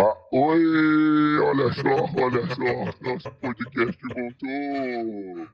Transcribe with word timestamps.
Oi, 0.00 1.38
olha 1.40 1.72
só, 1.72 2.22
olha 2.22 2.46
só, 2.54 3.02
nosso 3.02 3.30
podcast 3.40 3.98
voltou. 4.14 5.48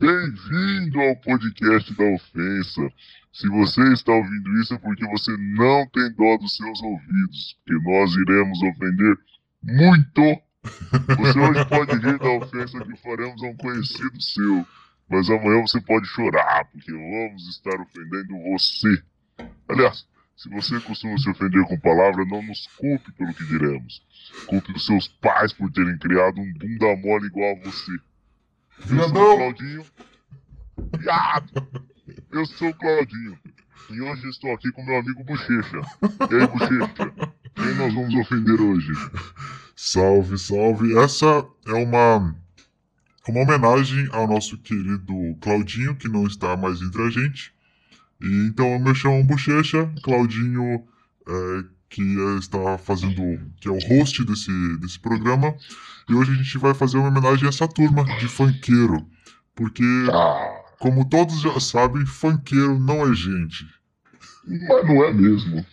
Bem-vindo 0.00 1.00
ao 1.00 1.14
podcast 1.18 1.94
da 1.94 2.04
ofensa. 2.12 2.92
Se 3.32 3.48
você 3.48 3.80
está 3.92 4.10
ouvindo 4.10 4.60
isso 4.60 4.74
é 4.74 4.78
porque 4.78 5.06
você 5.06 5.36
não 5.36 5.86
tem 5.90 6.12
dó 6.14 6.38
dos 6.38 6.56
seus 6.56 6.82
ouvidos, 6.82 7.56
porque 7.64 7.88
nós 7.88 8.12
iremos 8.16 8.60
ofender 8.64 9.16
muito. 9.62 10.42
Você 11.18 11.38
hoje 11.38 11.64
pode 11.66 11.96
rir 11.98 12.18
da 12.18 12.30
ofensa 12.30 12.84
que 12.84 12.96
faremos 12.96 13.44
a 13.44 13.46
um 13.46 13.56
conhecido 13.56 14.20
seu, 14.20 14.66
mas 15.08 15.30
amanhã 15.30 15.60
você 15.60 15.80
pode 15.82 16.08
chorar, 16.08 16.64
porque 16.64 16.90
vamos 16.90 17.48
estar 17.48 17.80
ofendendo 17.80 18.42
você. 18.42 19.02
Aliás, 19.68 20.04
se 20.36 20.48
você 20.48 20.80
costuma 20.80 21.16
se 21.18 21.30
ofender 21.30 21.64
com 21.66 21.78
palavras, 21.78 22.28
não 22.28 22.42
nos 22.42 22.66
culpe 22.76 23.12
pelo 23.12 23.34
que 23.34 23.44
diremos. 23.44 24.02
Culpe 24.46 24.72
os 24.72 24.86
seus 24.86 25.08
pais 25.08 25.52
por 25.52 25.70
terem 25.70 25.96
criado 25.98 26.40
um 26.40 26.52
bunda 26.54 26.96
mole 26.96 27.26
igual 27.26 27.56
a 27.56 27.64
você. 27.64 27.92
Eu 28.90 29.08
sou 29.08 29.34
o 29.34 29.36
Claudinho. 29.36 29.86
Viado! 30.98 31.68
Eu 32.32 32.46
sou 32.46 32.68
o 32.68 32.74
Claudinho. 32.74 33.38
E 33.90 34.00
hoje 34.00 34.28
estou 34.28 34.52
aqui 34.54 34.70
com 34.72 34.84
meu 34.84 34.96
amigo 34.96 35.22
Bochecha. 35.24 35.80
E 36.30 36.34
aí, 36.34 36.46
Bochecha? 36.46 37.34
Quem 37.54 37.74
nós 37.74 37.94
vamos 37.94 38.14
ofender 38.14 38.60
hoje? 38.60 38.92
Salve, 39.76 40.38
salve. 40.38 40.98
Essa 40.98 41.46
é 41.66 41.72
uma, 41.74 42.34
uma 43.28 43.40
homenagem 43.40 44.08
ao 44.12 44.26
nosso 44.26 44.56
querido 44.58 45.14
Claudinho, 45.40 45.94
que 45.94 46.08
não 46.08 46.26
está 46.26 46.56
mais 46.56 46.80
entre 46.80 47.02
a 47.02 47.10
gente. 47.10 47.54
E, 48.22 48.46
então 48.46 48.66
eu 48.72 48.78
me 48.80 48.94
chamo 48.94 49.24
Bochecha, 49.24 49.90
Claudinho, 50.02 50.84
é, 51.28 51.64
que 51.90 52.02
é, 52.02 52.38
está 52.38 52.78
fazendo, 52.78 53.38
que 53.60 53.68
é 53.68 53.70
o 53.70 53.78
host 53.78 54.24
desse, 54.24 54.76
desse 54.78 54.98
programa. 54.98 55.54
E 56.08 56.14
hoje 56.14 56.32
a 56.32 56.34
gente 56.34 56.58
vai 56.58 56.74
fazer 56.74 56.98
uma 56.98 57.08
homenagem 57.08 57.46
a 57.46 57.48
essa 57.48 57.68
turma 57.68 58.04
de 58.18 58.28
funkeiro. 58.28 59.06
Porque, 59.54 59.84
Ah, 60.12 60.62
como 60.78 61.08
todos 61.08 61.40
já 61.40 61.58
sabem, 61.60 62.04
funkeiro 62.06 62.78
não 62.78 63.06
é 63.10 63.14
gente. 63.14 63.66
mas 64.46 64.86
não 64.86 65.04
é 65.04 65.12
mesmo. 65.12 65.64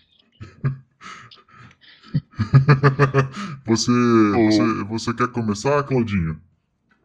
Você, 3.66 3.92
você, 3.92 4.84
você 4.86 5.14
quer 5.14 5.28
começar, 5.28 5.84
Claudinho? 5.84 6.40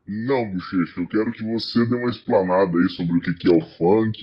Não, 0.07 0.51
Bochecha, 0.53 1.01
eu 1.01 1.07
quero 1.09 1.33
que 1.33 1.43
você 1.43 1.85
dê 1.87 1.95
uma 1.97 2.11
explanada 2.11 2.79
aí 2.79 2.89
sobre 2.91 3.17
o 3.19 3.21
que 3.21 3.49
é 3.49 3.55
o 3.55 3.61
funk. 3.77 4.21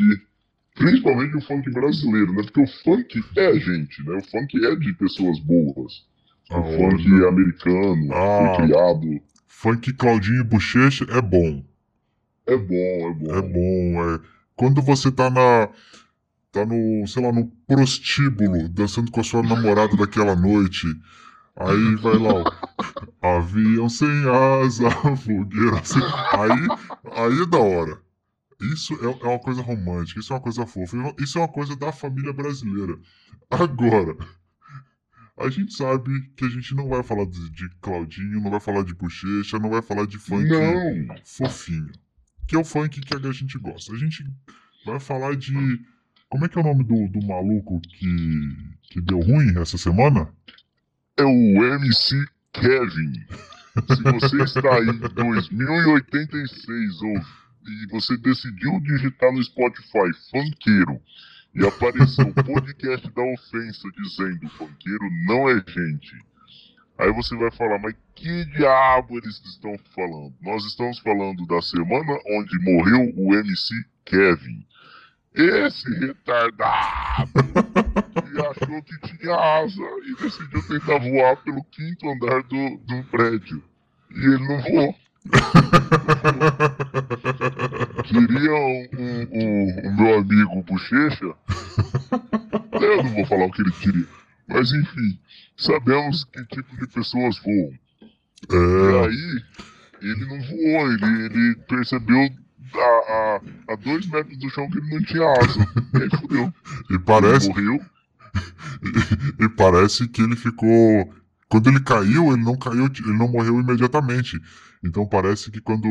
Principalmente 0.82 1.38
o 1.38 1.42
funk 1.42 1.70
brasileiro, 1.72 2.34
né? 2.34 2.44
Porque 2.44 2.62
o 2.62 2.68
funk 2.84 3.24
é 3.38 3.54
gente, 3.60 4.04
né? 4.06 4.16
O 4.18 4.24
funk 4.24 4.66
é 4.66 4.76
de 4.76 4.94
pessoas 4.94 5.40
boas. 5.40 6.06
O 6.50 6.56
Ah, 6.56 6.64
funk 6.64 7.12
olha. 7.14 7.28
americano, 7.30 8.14
Ah. 8.14 8.54
foi 8.56 8.66
criado. 8.66 9.22
Funk 9.48 9.94
Claudinho 9.94 10.42
e 10.42 10.44
Bochecha 10.44 11.06
é 11.10 11.22
bom. 11.22 11.64
É 12.48 12.58
bom, 12.58 12.74
é 12.74 13.14
bom. 13.14 13.36
É 13.36 13.42
bom, 13.42 14.16
é. 14.16 14.20
Quando 14.56 14.82
você 14.82 15.12
tá 15.12 15.30
na. 15.30 15.70
Tá 16.52 16.66
no, 16.66 17.08
sei 17.08 17.24
lá, 17.24 17.32
no 17.32 17.46
prostíbulo, 17.66 18.68
dançando 18.68 19.10
com 19.10 19.22
a 19.22 19.24
sua 19.24 19.42
namorada 19.42 19.96
daquela 19.96 20.36
noite. 20.36 20.86
Aí 21.56 21.96
vai 21.96 22.18
lá, 22.18 22.34
ó. 22.34 22.52
Avião 23.38 23.88
sem 23.88 24.10
asa, 24.30 24.90
fogueira 25.16 25.82
sem. 25.86 26.02
Aí, 26.02 26.68
aí 27.16 27.42
é 27.42 27.46
da 27.46 27.58
hora. 27.60 27.98
Isso 28.62 28.94
é, 29.02 29.06
é 29.06 29.28
uma 29.28 29.40
coisa 29.40 29.62
romântica, 29.62 30.20
isso 30.20 30.34
é 30.34 30.36
uma 30.36 30.42
coisa 30.42 30.66
fofa, 30.66 30.98
isso 31.20 31.38
é 31.38 31.42
uma 31.42 31.48
coisa 31.48 31.76
da 31.76 31.92
família 31.92 32.34
brasileira. 32.34 32.98
Agora, 33.50 34.16
a 35.38 35.50
gente 35.50 35.74
sabe 35.74 36.30
que 36.36 36.46
a 36.46 36.50
gente 36.50 36.76
não 36.76 36.88
vai 36.88 37.04
falar 37.04 37.26
de, 37.26 37.50
de 37.50 37.70
Claudinho, 37.82 38.42
não 38.42 38.52
vai 38.52 38.60
falar 38.60 38.84
de 38.84 38.94
bochecha, 38.94 39.60
não 39.60 39.70
vai 39.70 39.82
falar 39.82 40.06
de 40.06 40.18
funk 40.18 40.48
Não, 40.48 41.16
fofinho. 41.26 41.92
Que 42.48 42.56
é 42.56 42.60
o 42.60 42.64
funk 42.64 43.02
que 43.02 43.16
a 43.16 43.32
gente 43.32 43.58
gosta. 43.58 43.94
A 43.94 43.98
gente 43.98 44.26
vai 44.86 45.00
falar 45.00 45.36
de. 45.36 45.54
Como 46.30 46.46
é 46.46 46.50
que 46.50 46.58
é 46.58 46.62
o 46.62 46.64
nome 46.64 46.84
do, 46.84 47.08
do 47.10 47.26
maluco 47.26 47.82
que, 47.82 48.58
que 48.84 49.02
deu 49.02 49.20
ruim 49.20 49.58
essa 49.58 49.78
semana? 49.78 50.32
é 51.18 51.24
o 51.24 51.64
MC 51.76 52.26
Kevin. 52.54 53.14
Se 53.88 54.04
você 54.04 54.44
está 54.44 54.76
aí 54.76 54.90
em 54.90 54.98
2086 55.14 57.02
ou, 57.02 57.22
e 57.68 57.88
você 57.88 58.18
decidiu 58.18 58.80
digitar 58.82 59.32
no 59.32 59.44
Spotify 59.44 60.12
funkeiro 60.30 61.02
e 61.54 61.66
apareceu 61.66 62.28
o 62.28 62.34
podcast 62.34 63.10
da 63.12 63.22
ofensa 63.22 63.90
dizendo 63.98 64.50
funkeiro 64.52 65.10
não 65.26 65.50
é 65.50 65.56
gente. 65.68 66.16
Aí 66.98 67.12
você 67.12 67.36
vai 67.36 67.52
falar, 67.52 67.80
mas 67.80 67.96
que 68.16 68.46
diabo 68.46 69.18
eles 69.18 69.42
estão 69.46 69.78
falando? 69.96 70.34
Nós 70.42 70.64
estamos 70.66 71.00
falando 71.00 71.46
da 71.48 71.62
semana 71.62 72.20
onde 72.28 72.60
morreu 72.60 73.14
o 73.18 73.34
MC 73.34 73.74
Kevin. 74.06 74.66
Esse 75.34 75.90
retardado 76.00 77.32
que 77.34 78.42
achou 78.42 78.84
que 78.84 79.18
tinha 79.18 79.36
asa 79.36 79.82
e 80.06 80.24
decidiu 80.24 80.62
tentar 80.68 81.00
voar 81.00 81.38
pelo 81.38 81.64
quinto 81.66 82.10
andar 82.10 82.44
do, 82.44 82.78
do 82.78 83.04
prédio. 83.06 83.64
E 84.12 84.20
ele 84.20 84.48
não 84.48 84.62
voou. 84.62 84.96
Queria 88.04 88.54
um, 88.54 88.88
um- 88.98 89.28
um- 89.32 89.88
o 89.88 89.96
meu 89.96 90.18
amigo 90.20 90.64
Bochecha. 90.64 91.34
Eu 92.74 93.04
não 93.04 93.14
vou 93.14 93.26
falar 93.26 93.46
o 93.46 93.52
que 93.52 93.62
ele 93.62 93.72
queria. 93.72 94.08
Mas 94.48 94.72
enfim, 94.74 95.20
sabemos 95.58 96.24
que 96.26 96.44
tipo 96.46 96.76
de 96.78 96.88
pessoas 96.88 97.38
voam. 97.44 97.72
E 98.50 98.56
É. 98.56 99.06
aí, 99.06 99.44
ele 100.02 100.26
não 100.26 100.42
voou, 100.42 100.92
ele, 100.92 101.26
ele 101.26 101.56
percebeu 101.68 102.30
a, 102.74 102.80
a, 102.80 103.74
a 103.74 103.76
dois 103.76 104.06
metros 104.08 104.38
do 104.38 104.50
chão 104.50 104.70
que 104.70 104.80
ele 104.80 104.90
não 104.96 105.04
tinha 105.04 105.30
asa. 105.32 105.68
E 105.94 106.04
aí 106.04 106.10
fudeu. 106.20 106.54
E 106.90 107.00
parece, 107.00 107.50
Ele 107.52 107.62
morreu. 107.62 107.86
e 109.40 109.50
parece 109.50 110.08
que 110.08 110.22
ele 110.22 110.36
ficou. 110.36 111.14
Quando 111.52 111.70
ele 111.70 111.82
caiu, 111.82 112.32
ele 112.34 112.44
não 112.44 112.58
caiu, 112.58 112.86
ele 112.86 113.18
não 113.18 113.28
morreu 113.28 113.60
imediatamente. 113.60 114.40
Então 114.84 115.06
parece 115.08 115.52
que 115.52 115.60
quando, 115.62 115.88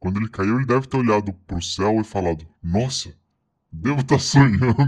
quando 0.00 0.18
ele 0.18 0.28
caiu, 0.28 0.56
ele 0.56 0.66
deve 0.66 0.86
ter 0.88 0.96
olhado 0.96 1.32
pro 1.32 1.62
céu 1.62 2.00
e 2.00 2.04
falado: 2.04 2.44
Nossa, 2.62 3.14
devo 3.72 4.00
estar 4.00 4.18
sonhando. 4.18 4.66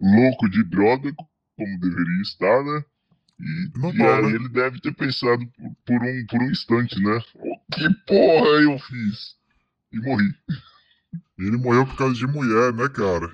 louco 0.00 0.48
de 0.48 0.64
droga, 0.64 1.12
como 1.56 1.78
deveria 1.80 2.22
estar, 2.22 2.64
né? 2.64 2.84
E, 3.40 3.78
Não 3.78 3.90
e 3.94 3.98
tá, 3.98 4.16
aí 4.16 4.22
né? 4.22 4.30
ele 4.32 4.48
deve 4.48 4.80
ter 4.80 4.92
pensado 4.94 5.46
por, 5.46 5.70
por 5.86 6.02
um, 6.02 6.26
por 6.26 6.42
um 6.42 6.50
instante, 6.50 7.00
né? 7.00 7.22
"O 7.36 7.56
que 7.72 7.88
porra 8.06 8.48
eu 8.62 8.76
fiz? 8.80 9.36
E 9.92 10.00
morri. 10.00 10.34
ele 11.38 11.56
morreu 11.56 11.86
por 11.86 11.96
causa 11.96 12.14
de 12.14 12.26
mulher, 12.26 12.72
né, 12.74 12.88
cara? 12.88 13.32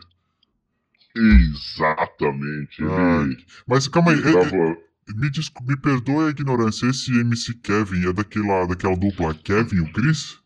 Exatamente. 1.16 2.82
Ele, 2.82 2.90
Ai, 2.92 3.36
Mas 3.66 3.88
calma 3.88 4.12
aí, 4.12 4.18
ele 4.18 4.28
ele- 4.28 4.50
tava... 4.50 4.76
Me, 5.16 5.30
me 5.68 5.76
perdoe 5.76 6.26
a 6.28 6.30
ignorância, 6.30 6.86
esse 6.86 7.12
MC 7.12 7.52
Kevin 7.56 8.08
é 8.08 8.12
daquela, 8.12 8.66
daquela 8.66 8.96
dupla 8.96 9.34
Kevin 9.34 9.76
e 9.76 9.80
o 9.80 9.92
Chris? 9.92 10.38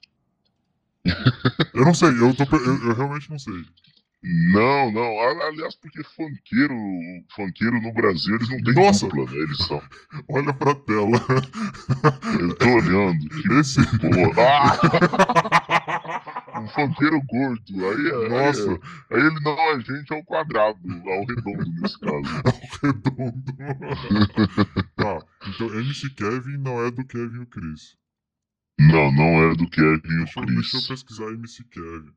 eu 1.75 1.85
não 1.85 1.95
sei, 1.95 2.09
eu, 2.09 2.35
tô, 2.35 2.43
eu, 2.57 2.89
eu 2.89 2.95
realmente 2.95 3.31
não 3.31 3.39
sei. 3.39 3.55
Não, 4.53 4.91
não. 4.91 5.21
Aliás, 5.47 5.77
porque 5.77 6.03
funkeiro, 6.03 6.75
funkeiro 7.37 7.81
no 7.81 7.93
Brasil, 7.93 8.35
eles 8.35 8.49
não 8.51 8.61
têm 8.65 8.75
Nossa! 8.75 9.07
dupla, 9.07 9.25
né? 9.27 9.37
Eles 9.39 9.59
são. 9.59 9.81
Olha 10.29 10.53
pra 10.53 10.75
tela. 10.75 11.25
Eu 12.41 12.55
tô 12.57 12.69
olhando. 12.69 13.21
Tipo, 13.29 13.55
Esse. 13.55 13.81
porra. 13.99 14.43
Ah! 14.43 15.51
Um 16.61 16.69
funkeiro 16.69 17.21
gordo. 17.23 17.89
Aí, 17.89 18.09
é- 18.09 18.29
Nossa, 18.29 18.69
Aí, 18.71 18.75
é- 18.75 19.17
aí 19.17 19.27
ele 19.27 19.41
não 19.41 19.59
é 19.71 19.81
gente 19.81 20.13
ao 20.13 20.25
quadrado, 20.25 20.79
ao 21.09 21.25
redondo 21.27 21.71
nesse 21.81 21.99
caso. 21.99 22.23
redondo. 22.83 23.57
tá, 24.97 25.27
então 25.49 25.75
MC 25.81 26.11
Kevin 26.11 26.59
não 26.59 26.85
é 26.85 26.91
do 26.91 27.05
Kevin 27.05 27.37
e 27.37 27.41
o 27.41 27.47
Chris. 27.47 27.97
Não, 28.81 29.11
não 29.13 29.51
é 29.51 29.55
do 29.57 29.69
Kevin 29.69 29.87
e 30.09 30.23
o 30.23 30.25
Deixa, 30.25 30.41
eu- 30.41 30.47
deixa 30.47 30.77
eu 30.77 30.81
Chris. 30.81 30.89
pesquisar 30.89 31.25
MC 31.33 31.65
Kevin. 31.65 32.13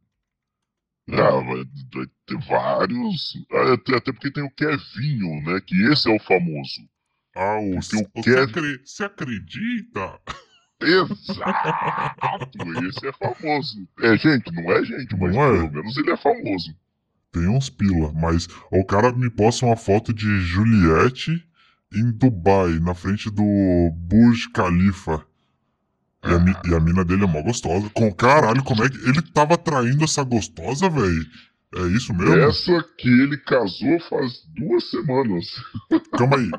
Ah, 1.13 1.31
vai, 1.41 1.63
vai 1.93 2.07
ter 2.25 2.37
vários. 2.47 3.33
Ah, 3.51 3.73
Até, 3.73 3.95
até 3.97 4.11
porque 4.13 4.31
tem 4.31 4.43
o 4.43 4.51
Kevinho, 4.51 5.41
né? 5.43 5.59
Que 5.59 5.75
esse 5.91 6.09
é 6.09 6.15
o 6.15 6.19
famoso. 6.19 6.81
Ah, 7.35 7.57
o, 7.59 7.71
o 7.77 7.81
você, 7.81 8.05
Kevin- 8.23 8.79
você 8.85 9.03
acredita? 9.05 10.19
Exato! 10.81 12.57
esse 12.87 13.07
é 13.07 13.13
famoso. 13.13 13.87
É 14.01 14.17
gente, 14.17 14.51
não 14.53 14.71
é 14.71 14.83
gente, 14.83 15.15
mas 15.17 15.35
Não 15.35 15.43
é? 15.43 15.51
pelo 15.51 15.71
menos 15.73 15.97
ele 15.97 16.11
é 16.11 16.17
famoso. 16.17 16.75
Tem 17.31 17.47
uns 17.47 17.69
pila, 17.69 18.11
mas 18.13 18.47
o 18.71 18.83
cara 18.85 19.11
me 19.13 19.29
posta 19.29 19.65
uma 19.65 19.77
foto 19.77 20.13
de 20.13 20.39
Juliette 20.41 21.43
em 21.93 22.11
Dubai, 22.11 22.79
na 22.79 22.93
frente 22.93 23.29
do 23.29 23.91
Burj 23.95 24.49
Khalifa. 24.53 25.25
E 26.23 26.33
a, 26.33 26.39
mi- 26.39 26.55
e 26.69 26.75
a 26.75 26.79
mina 26.79 27.03
dele 27.03 27.23
é 27.23 27.27
mó 27.27 27.41
gostosa. 27.41 27.89
Com 27.91 28.13
caralho, 28.13 28.63
como 28.63 28.83
é 28.83 28.89
que 28.89 28.97
ele 29.09 29.21
tava 29.21 29.57
traindo 29.57 30.03
essa 30.03 30.23
gostosa, 30.23 30.89
velho? 30.89 31.25
É 31.73 31.81
isso 31.87 32.13
mesmo? 32.13 32.35
Essa 32.35 32.83
que 32.97 33.07
ele 33.07 33.37
casou 33.37 33.97
faz 34.09 34.43
duas 34.55 34.89
semanas. 34.89 35.45
Calma 36.17 36.37
aí. 36.37 36.51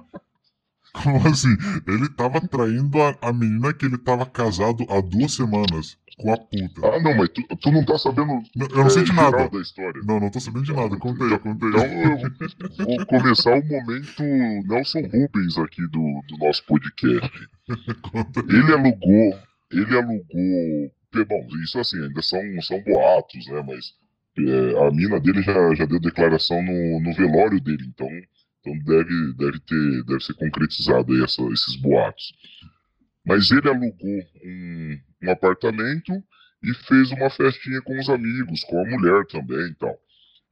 Como 0.92 1.26
assim? 1.26 1.56
Ele 1.86 2.08
tava 2.10 2.40
traindo 2.40 3.00
a, 3.02 3.16
a 3.22 3.32
menina 3.32 3.72
que 3.72 3.86
ele 3.86 3.98
tava 3.98 4.26
casado 4.26 4.84
há 4.90 5.00
duas 5.00 5.32
semanas 5.34 5.96
com 6.18 6.32
a 6.32 6.36
puta. 6.36 6.86
Ah, 6.86 7.00
não, 7.00 7.16
mas 7.16 7.30
tu, 7.30 7.42
tu 7.56 7.70
não 7.70 7.84
tá 7.84 7.98
sabendo. 7.98 8.42
Não, 8.54 8.66
eu 8.66 8.76
não 8.76 8.90
sei 8.90 9.02
é, 9.02 9.04
de 9.04 9.12
geral 9.12 9.30
nada. 9.32 9.48
da 9.50 9.60
história. 9.60 10.02
Não, 10.04 10.20
não 10.20 10.30
tô 10.30 10.40
sabendo 10.40 10.64
de 10.64 10.72
nada. 10.72 10.96
Conta 10.98 11.24
aí, 11.24 11.38
conta 11.38 11.66
Então 11.66 11.82
aí. 11.82 12.22
eu 12.78 12.96
vou 12.96 13.06
começar 13.06 13.54
o 13.58 13.64
momento 13.64 14.22
Nelson 14.22 15.00
Rubens 15.00 15.58
aqui 15.58 15.82
do, 15.88 16.22
do 16.28 16.38
nosso 16.38 16.64
podcast. 16.66 17.30
Conta. 18.02 18.40
Ele 18.40 18.72
alugou, 18.72 19.38
ele 19.70 19.96
alugou. 19.96 20.92
Bom, 21.28 21.46
isso 21.62 21.78
assim, 21.78 22.02
ainda 22.02 22.22
são, 22.22 22.40
são 22.62 22.82
boatos, 22.82 23.46
né? 23.46 23.62
Mas 23.66 23.94
é, 24.38 24.86
a 24.86 24.90
mina 24.90 25.20
dele 25.20 25.42
já, 25.42 25.74
já 25.74 25.84
deu 25.84 26.00
declaração 26.00 26.62
no, 26.62 27.00
no 27.00 27.12
velório 27.14 27.60
dele, 27.60 27.84
então, 27.86 28.08
então 28.62 28.78
deve, 28.84 29.34
deve, 29.34 29.60
ter, 29.60 30.04
deve 30.04 30.24
ser 30.24 30.34
concretizado 30.34 31.12
aí 31.12 31.22
essa- 31.24 31.42
esses 31.52 31.76
boatos. 31.76 32.32
Mas 33.26 33.50
ele 33.50 33.68
alugou 33.68 33.96
um, 34.44 35.00
um 35.24 35.30
apartamento 35.30 36.12
e 36.62 36.74
fez 36.86 37.10
uma 37.12 37.30
festinha 37.30 37.82
com 37.82 37.98
os 37.98 38.08
amigos, 38.08 38.64
com 38.64 38.80
a 38.80 38.88
mulher 38.88 39.26
também 39.26 39.70
e. 39.72 39.96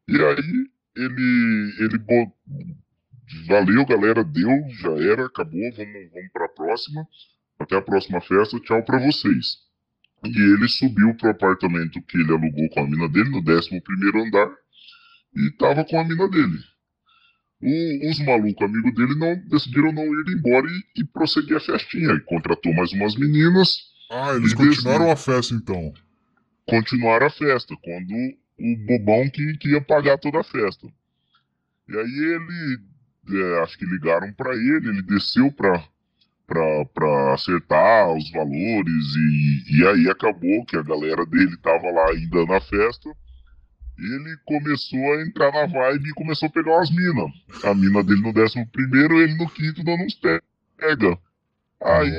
E 0.09 0.17
aí 0.17 0.69
ele, 0.97 1.75
ele 1.81 1.99
valeu, 3.47 3.85
galera, 3.87 4.25
deu, 4.25 4.51
já 4.81 4.91
era, 5.13 5.27
acabou, 5.27 5.61
vamos, 5.77 6.11
vamos 6.13 6.33
pra 6.33 6.49
próxima. 6.49 7.07
Até 7.59 7.77
a 7.77 7.83
próxima 7.83 8.21
festa, 8.21 8.59
tchau 8.61 8.83
pra 8.85 8.99
vocês. 8.99 9.59
E 10.25 10.29
ele 10.55 10.69
subiu 10.69 11.15
pro 11.17 11.31
apartamento 11.31 12.01
que 12.03 12.19
ele 12.19 12.33
alugou 12.33 12.69
com 12.71 12.81
a 12.81 12.87
mina 12.89 13.09
dele, 13.09 13.31
no 13.31 13.39
11 13.39 13.81
primeiro 13.83 14.23
andar, 14.23 14.51
e 15.37 15.51
tava 15.59 15.85
com 15.85 15.99
a 16.01 16.05
mina 16.05 16.29
dele. 16.29 16.59
O- 17.63 18.11
os 18.11 18.19
malucos 18.21 18.67
amigos 18.67 18.95
dele 18.95 19.15
não 19.17 19.37
decidiram 19.49 19.93
não 19.93 20.05
ir 20.05 20.25
embora 20.37 20.67
e, 20.67 21.01
e 21.01 21.05
prosseguir 21.05 21.57
a 21.57 21.61
festinha. 21.61 22.13
E 22.15 22.21
contratou 22.21 22.73
mais 22.75 22.93
umas 22.93 23.15
meninas, 23.17 23.81
Ah, 24.11 24.35
eles 24.35 24.55
continuaram 24.55 25.11
a 25.11 25.17
festa 25.17 25.55
então. 25.55 25.93
continuaram 26.67 27.27
a 27.27 27.31
festa, 27.31 27.75
quando 27.83 28.15
o 28.59 28.77
bobão 28.87 29.29
que, 29.31 29.57
que 29.59 29.71
ia 29.71 29.81
pagar 29.81 30.19
toda 30.19 30.41
a 30.41 30.45
festa. 30.45 30.87
E 31.89 31.97
aí 31.97 32.35
ele, 32.35 32.79
é, 33.43 33.63
acho 33.63 33.77
que 33.79 33.85
ligaram 33.85 34.33
pra 34.33 34.55
ele, 34.55 34.89
ele 34.89 35.03
desceu 35.03 35.51
pra, 35.53 35.83
pra, 36.47 36.85
pra 36.95 37.35
acertar 37.35 38.11
os 38.15 38.31
valores 38.31 39.05
e, 39.17 39.77
e 39.79 39.87
aí 39.87 40.09
acabou 40.11 40.65
que 40.65 40.77
a 40.77 40.83
galera 40.83 41.27
dele 41.27 41.57
tava 41.59 41.91
lá 41.91 42.11
ainda 42.11 42.45
na 42.47 42.61
festa. 42.61 43.11
Ele 44.01 44.37
começou 44.47 45.13
a 45.13 45.23
entrar 45.23 45.53
na 45.53 45.67
vibe 45.67 46.09
e 46.09 46.15
começou 46.15 46.49
a 46.49 46.53
pegar 46.53 46.77
umas 46.77 46.91
minas. 46.91 47.31
A 47.65 47.75
mina 47.75 48.03
dele 48.03 48.23
no 48.23 48.33
décimo 48.33 48.67
primeiro, 48.69 49.21
ele 49.21 49.35
no 49.37 49.49
quinto 49.51 49.85
dando 49.85 50.05
uns 50.05 50.15
pega. 50.15 51.19
Aí 51.83 52.11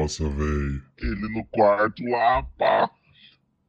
Nossa, 0.00 0.28
velho. 0.28 0.82
ele 0.98 1.28
no 1.32 1.44
quarto 1.46 2.02
lá, 2.04 2.42
pá. 2.58 2.90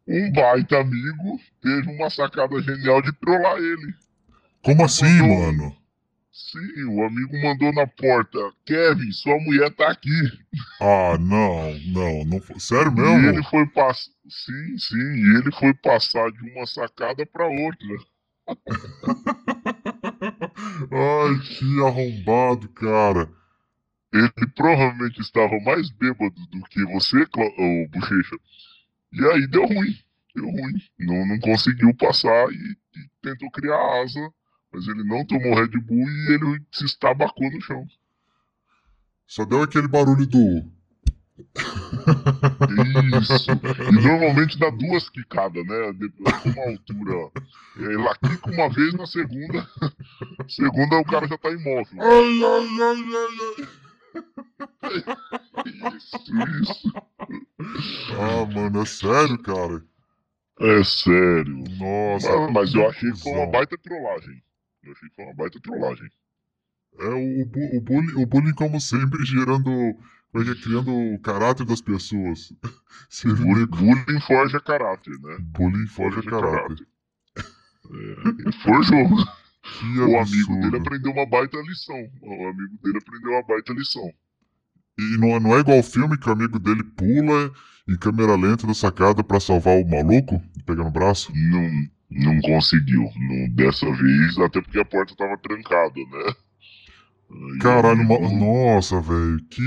Um 0.07 0.31
baita 0.31 0.80
amigo 0.80 1.39
teve 1.62 1.88
uma 1.92 2.10
sacada 2.10 2.60
genial 2.62 3.01
de 3.01 3.12
trollar 3.13 3.57
ele. 3.57 3.94
Como 4.63 4.83
assim, 4.83 5.06
Mandou- 5.22 5.39
mano? 5.54 5.75
Sim, 6.39 6.86
o 6.86 7.03
amigo 7.03 7.38
mandou 7.41 7.71
na 7.74 7.86
porta: 7.86 8.39
Kevin, 8.65 9.12
sua 9.12 9.38
mulher 9.39 9.69
tá 9.75 9.89
aqui. 9.91 10.09
Ah, 10.81 11.18
não, 11.19 11.77
não, 11.91 12.25
não 12.25 12.41
foi. 12.41 12.59
Sério 12.59 12.91
E 12.95 13.01
ele 13.01 13.31
mesmo? 13.31 13.44
foi 13.50 13.68
passar. 13.68 14.09
Sim, 14.30 14.77
sim, 14.77 14.95
e 14.95 15.38
ele 15.38 15.51
foi 15.51 15.74
passar 15.74 16.31
de 16.31 16.39
uma 16.51 16.65
sacada 16.65 17.25
pra 17.25 17.45
outra. 17.47 17.88
Ai, 20.91 21.39
que 21.39 21.81
arrombado, 21.81 22.69
cara. 22.69 23.30
Ele 24.13 24.31
provavelmente 24.56 25.19
estava 25.21 25.59
mais 25.59 25.89
bêbado 25.91 26.33
do 26.51 26.62
que 26.63 26.83
você, 26.86 27.25
Cla- 27.27 27.45
ô, 27.45 27.88
Bochecha. 27.89 28.38
E 29.13 29.25
aí 29.25 29.47
deu 29.47 29.65
ruim. 29.65 29.95
Deu 30.36 30.45
ruim. 30.50 30.74
Não, 31.00 31.25
não 31.27 31.39
conseguiu 31.39 31.94
passar 31.95 32.47
e, 32.51 32.56
e 32.56 33.09
tentou 33.21 33.51
criar 33.51 34.01
asa. 34.03 34.31
Mas 34.71 34.88
ele 34.88 35.04
não 35.04 35.25
tomou 35.25 35.56
Red 35.56 35.68
Bull 35.81 36.07
e 36.07 36.33
ele 36.33 36.62
se 36.71 36.86
estabacou 36.86 37.50
no 37.51 37.60
chão. 37.62 37.86
Só 39.27 39.45
deu 39.45 39.62
aquele 39.63 39.88
barulho 39.88 40.25
do. 40.25 40.63
Isso. 43.21 43.50
E 43.88 43.92
normalmente 43.92 44.57
dá 44.60 44.69
duas 44.69 45.10
quicadas, 45.10 45.66
né? 45.66 45.94
De- 45.94 46.10
Com 46.10 46.50
uma 46.50 46.63
altura. 46.71 47.31
Ela 47.77 48.16
quica 48.16 48.51
uma 48.51 48.69
vez 48.69 48.94
na 48.94 49.06
segunda. 49.07 49.68
Segunda 50.50 50.98
o 51.00 51.06
cara 51.06 51.27
já 51.27 51.38
tá 51.38 51.50
imóvel. 51.50 52.01
Ai, 52.01 52.44
ai, 52.44 52.81
ai, 52.81 53.04
ai, 53.15 53.38
ai. 54.83 55.95
Isso, 55.95 56.18
isso. 56.62 56.94
Ah, 58.19 58.45
mano, 58.54 58.81
é 58.81 58.86
sério, 58.86 59.38
cara. 59.39 59.83
É 60.60 60.83
sério. 60.83 61.63
Nossa. 61.77 62.38
Mas, 62.38 62.51
mas 62.54 62.74
eu 62.74 62.89
achei 62.89 63.12
que 63.12 63.19
foi 63.22 63.31
uma 63.33 63.48
baita 63.48 63.77
trollagem. 63.77 64.44
Eu 64.83 64.91
achei 64.91 65.09
que 65.09 65.15
foi 65.15 65.25
uma 65.25 65.33
baita 65.35 65.59
trollagem. 65.61 66.09
É 66.99 67.07
o, 67.07 67.45
bu- 67.45 67.77
o, 67.77 67.81
bullying, 67.81 68.21
o 68.21 68.25
bullying, 68.25 68.53
como 68.53 68.79
sempre, 68.81 69.23
gerando. 69.25 69.69
Como 70.31 70.43
é 70.43 70.51
é? 70.51 70.55
Criando 70.55 70.91
o 70.93 71.19
caráter 71.19 71.65
das 71.65 71.81
pessoas. 71.81 72.53
Se 73.09 73.27
Bullying, 73.27 73.65
bullying 73.65 74.21
forja 74.21 74.59
caráter, 74.59 75.17
né? 75.19 75.37
bullying 75.39 75.87
foge 75.87 76.19
a 76.19 76.23
caráter. 76.23 76.87
É, 77.91 78.49
e 78.49 78.51
forjou. 78.63 79.07
Que 79.63 79.99
O 79.99 80.19
amigo 80.19 80.53
dele 80.59 80.65
absurdo. 80.67 80.77
aprendeu 80.77 81.11
uma 81.11 81.25
baita 81.25 81.57
lição. 81.61 81.97
O 82.21 82.47
amigo 82.47 82.77
dele 82.83 82.97
aprendeu 82.99 83.31
uma 83.31 83.43
baita 83.43 83.73
lição. 83.73 84.13
E 84.99 85.17
não, 85.17 85.39
não 85.39 85.55
é 85.57 85.61
igual 85.61 85.79
o 85.79 85.83
filme 85.83 86.17
que 86.17 86.29
o 86.29 86.33
amigo 86.33 86.59
dele 86.59 86.83
pula 86.83 87.51
em 87.87 87.97
câmera 87.97 88.35
lenta 88.35 88.67
da 88.67 88.73
sacada 88.75 89.23
pra 89.23 89.39
salvar 89.39 89.75
o 89.77 89.87
maluco, 89.89 90.39
pegando 90.67 90.89
o 90.89 90.91
braço. 90.91 91.31
Não, 91.35 91.67
não 92.09 92.39
conseguiu. 92.41 93.03
Não, 93.15 93.50
dessa 93.56 93.85
vez, 93.91 94.38
até 94.39 94.61
porque 94.61 94.79
a 94.79 94.85
porta 94.85 95.15
tava 95.15 95.38
trancada, 95.38 95.94
né? 95.95 96.33
Aí 97.53 97.59
Caralho, 97.59 98.01
o 98.01 98.07
ma- 98.07 98.15
amigo- 98.27 98.35
nossa, 98.45 99.00
velho. 99.01 99.39
Que. 99.50 99.61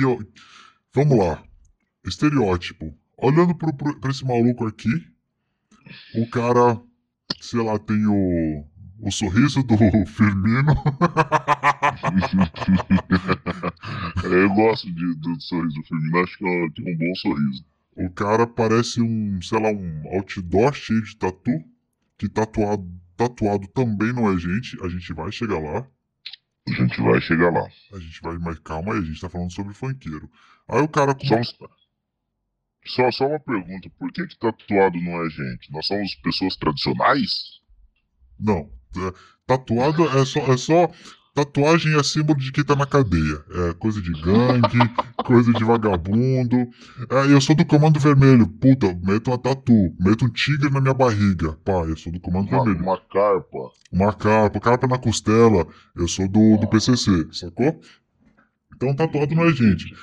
Vamos 0.95 1.19
lá. 1.19 1.43
Estereótipo. 2.07 2.93
Olhando 3.17 3.55
pro, 3.55 3.73
pro, 3.73 4.01
pra 4.01 4.11
esse 4.11 4.25
maluco 4.25 4.67
aqui, 4.67 4.89
o 6.17 6.27
cara, 6.29 6.81
sei 7.41 7.61
lá, 7.63 7.79
tem 7.79 8.05
o. 8.07 8.65
O 9.05 9.11
sorriso 9.11 9.63
do 9.65 9.77
Firmino. 10.07 10.75
É, 14.25 14.45
eu 14.45 14.51
gosto 14.55 14.87
de- 14.93 15.15
do 15.17 15.41
sorriso 15.41 15.75
do 15.75 15.83
Firmino, 15.85 16.19
acho 16.21 16.39
que 16.39 16.45
tem 16.83 16.95
um 16.95 16.99
bom 16.99 17.15
sorriso. 17.17 17.65
O 17.97 18.11
cara 18.11 18.47
parece 18.47 19.01
um, 19.03 19.41
sei 19.43 19.61
lá, 19.61 19.71
um 19.71 20.03
outdoor 20.15 20.73
cheio 20.73 21.03
de 21.03 21.17
tatu. 21.17 21.51
Que 22.23 22.29
tatuado, 22.29 22.89
tatuado 23.17 23.67
também 23.75 24.13
não 24.13 24.33
é 24.33 24.39
gente. 24.39 24.81
A 24.81 24.89
gente 24.89 25.13
vai 25.13 25.33
chegar 25.33 25.59
lá. 25.59 25.85
A 26.69 26.73
gente 26.73 27.01
vai 27.03 27.21
chegar 27.21 27.53
lá. 27.53 27.67
A 27.93 27.99
gente 27.99 28.21
vai, 28.23 28.39
mas 28.39 28.61
calma 28.61 28.93
aí, 28.93 29.01
a 29.01 29.03
gente 29.03 29.21
tá 29.21 29.29
falando 29.29 29.53
sobre 29.53 29.75
funkeiro. 29.75 30.31
Aí 30.69 30.81
o 30.81 30.87
cara 30.89 31.17
com 31.17 31.27
Só, 31.27 31.35
um- 31.35 31.43
só, 32.87 33.11
só 33.11 33.27
uma 33.27 33.41
pergunta: 33.41 33.91
por 33.99 34.13
que, 34.13 34.25
que 34.29 34.39
tatuado 34.39 35.01
não 35.01 35.21
é 35.21 35.31
gente? 35.31 35.73
Nós 35.73 35.85
somos 35.85 36.15
pessoas 36.15 36.55
tradicionais? 36.55 37.61
Não. 38.39 38.71
é, 38.97 39.13
tatuado 39.45 40.09
é 40.17 40.25
só, 40.25 40.39
é 40.53 40.57
só. 40.57 40.93
Tatuagem 41.35 41.99
é 41.99 42.03
símbolo 42.03 42.39
de 42.39 42.53
quem 42.53 42.63
tá 42.63 42.77
na 42.77 42.85
cadeia. 42.85 43.43
É 43.51 43.73
coisa 43.75 44.03
de 44.03 44.13
gangue, 44.13 44.79
coisa 45.25 45.51
de 45.53 45.65
vagabundo. 45.65 46.57
É, 47.09 47.33
eu 47.33 47.41
sou 47.41 47.57
do 47.57 47.65
Comando 47.65 47.99
Vermelho. 47.99 48.47
Puta, 48.47 48.93
meto 49.03 49.29
uma 49.31 49.39
tatu. 49.39 49.95
Meto 49.99 50.27
um 50.27 50.29
tigre 50.29 50.69
na 50.69 50.81
minha 50.81 50.93
barriga. 50.93 51.53
Pá, 51.65 51.85
eu 51.87 51.97
sou 51.97 52.13
do 52.13 52.21
Comando 52.21 52.49
Uma, 52.51 52.65
Vermelho. 52.65 52.85
uma 52.85 52.99
carpa. 52.99 53.59
Uma 53.91 54.13
carpa, 54.13 54.61
carpa 54.61 54.87
na 54.87 54.99
costela. 54.99 55.67
Eu 55.97 56.07
sou 56.07 56.29
do, 56.29 56.59
do 56.59 56.69
PCC, 56.69 57.27
sacou? 57.33 57.81
Então 58.75 58.95
tatuado 58.95 59.35
não 59.35 59.45
é 59.45 59.53
gente. 59.53 59.95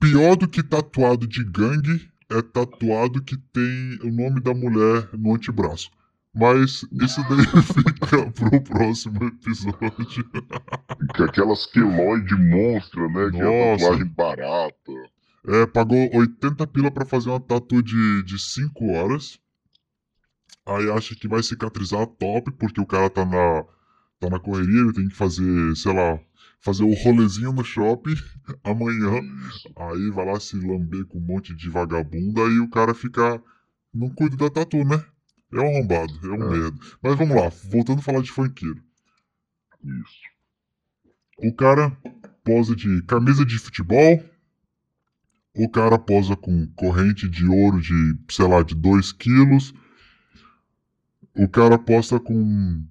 Pior 0.00 0.34
do 0.34 0.48
que 0.48 0.62
tatuado 0.64 1.28
de 1.28 1.44
gangue 1.44 2.08
é 2.28 2.42
tatuado 2.42 3.22
que 3.22 3.36
tem 3.36 3.98
o 4.02 4.10
nome 4.10 4.40
da 4.40 4.52
mulher 4.52 5.08
no 5.12 5.34
antebraço. 5.34 5.90
Mas 6.34 6.84
isso 7.00 7.22
daí 7.28 7.46
fica 7.62 7.93
pro 8.32 8.62
próximo 8.62 9.24
episódio. 9.24 10.24
Que 11.14 11.22
aquelas 11.22 11.66
queloide 11.66 12.34
monstra, 12.34 13.08
né? 13.08 13.30
Que 13.30 13.40
é 13.40 13.70
Nossa. 13.72 13.84
tatuagem 13.84 14.06
barata. 14.06 14.92
É, 15.46 15.66
pagou 15.66 16.10
80 16.16 16.66
pila 16.68 16.90
pra 16.90 17.04
fazer 17.04 17.28
uma 17.28 17.40
tatu 17.40 17.82
de, 17.82 18.22
de 18.22 18.38
5 18.38 18.92
horas. 18.92 19.38
Aí 20.66 20.90
acha 20.90 21.14
que 21.14 21.28
vai 21.28 21.42
cicatrizar 21.42 22.06
top, 22.06 22.50
porque 22.52 22.80
o 22.80 22.86
cara 22.86 23.10
tá 23.10 23.24
na, 23.24 23.64
tá 24.18 24.30
na 24.30 24.40
correria, 24.40 24.80
ele 24.80 24.92
tem 24.94 25.08
que 25.08 25.14
fazer, 25.14 25.76
sei 25.76 25.92
lá, 25.92 26.18
fazer 26.60 26.84
o 26.84 26.94
rolezinho 26.94 27.52
no 27.52 27.62
shopping 27.62 28.16
amanhã. 28.64 29.20
Aí 29.76 30.10
vai 30.10 30.24
lá 30.24 30.40
se 30.40 30.56
lamber 30.56 31.04
com 31.04 31.18
um 31.18 31.26
monte 31.26 31.54
de 31.54 31.68
vagabunda, 31.68 32.42
aí 32.42 32.58
o 32.58 32.70
cara 32.70 32.94
fica. 32.94 33.42
Não 33.92 34.08
cuida 34.10 34.36
da 34.36 34.50
tatu, 34.50 34.84
né? 34.84 35.04
É 35.54 35.60
um 35.60 35.68
arrombado, 35.76 36.12
é 36.24 36.28
um 36.32 36.42
É. 36.54 36.58
merda. 36.58 36.78
Mas 37.02 37.16
vamos 37.16 37.36
lá, 37.36 37.48
voltando 37.70 37.98
a 38.00 38.02
falar 38.02 38.22
de 38.22 38.30
funkeiro. 38.30 38.82
Isso. 39.82 40.22
O 41.38 41.52
cara 41.54 41.90
posa 42.44 42.74
de 42.76 43.02
camisa 43.02 43.44
de 43.44 43.58
futebol. 43.58 44.22
O 45.56 45.68
cara 45.68 45.98
posa 45.98 46.34
com 46.36 46.66
corrente 46.74 47.28
de 47.28 47.46
ouro 47.46 47.80
de, 47.80 48.16
sei 48.28 48.46
lá, 48.48 48.62
de 48.62 48.74
2 48.74 49.12
quilos. 49.12 49.72
O 51.36 51.48
cara 51.48 51.78
posta 51.78 52.18
com 52.18 52.84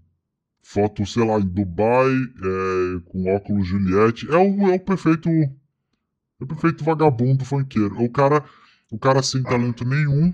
foto, 0.62 1.06
sei 1.06 1.26
lá, 1.26 1.40
em 1.40 1.46
Dubai, 1.48 2.12
é, 2.14 3.00
com 3.06 3.34
óculos 3.36 3.68
Juliette. 3.68 4.30
É 4.32 4.36
o, 4.38 4.70
é 4.72 4.76
o 4.76 4.80
perfeito. 4.80 5.30
É 5.30 6.44
o 6.44 6.48
perfeito 6.48 6.84
vagabundo 6.84 7.44
funkeiro. 7.46 8.02
O 8.02 8.10
cara, 8.10 8.44
o 8.92 8.98
cara 8.98 9.22
sem 9.22 9.44
talento 9.44 9.84
nenhum, 9.86 10.34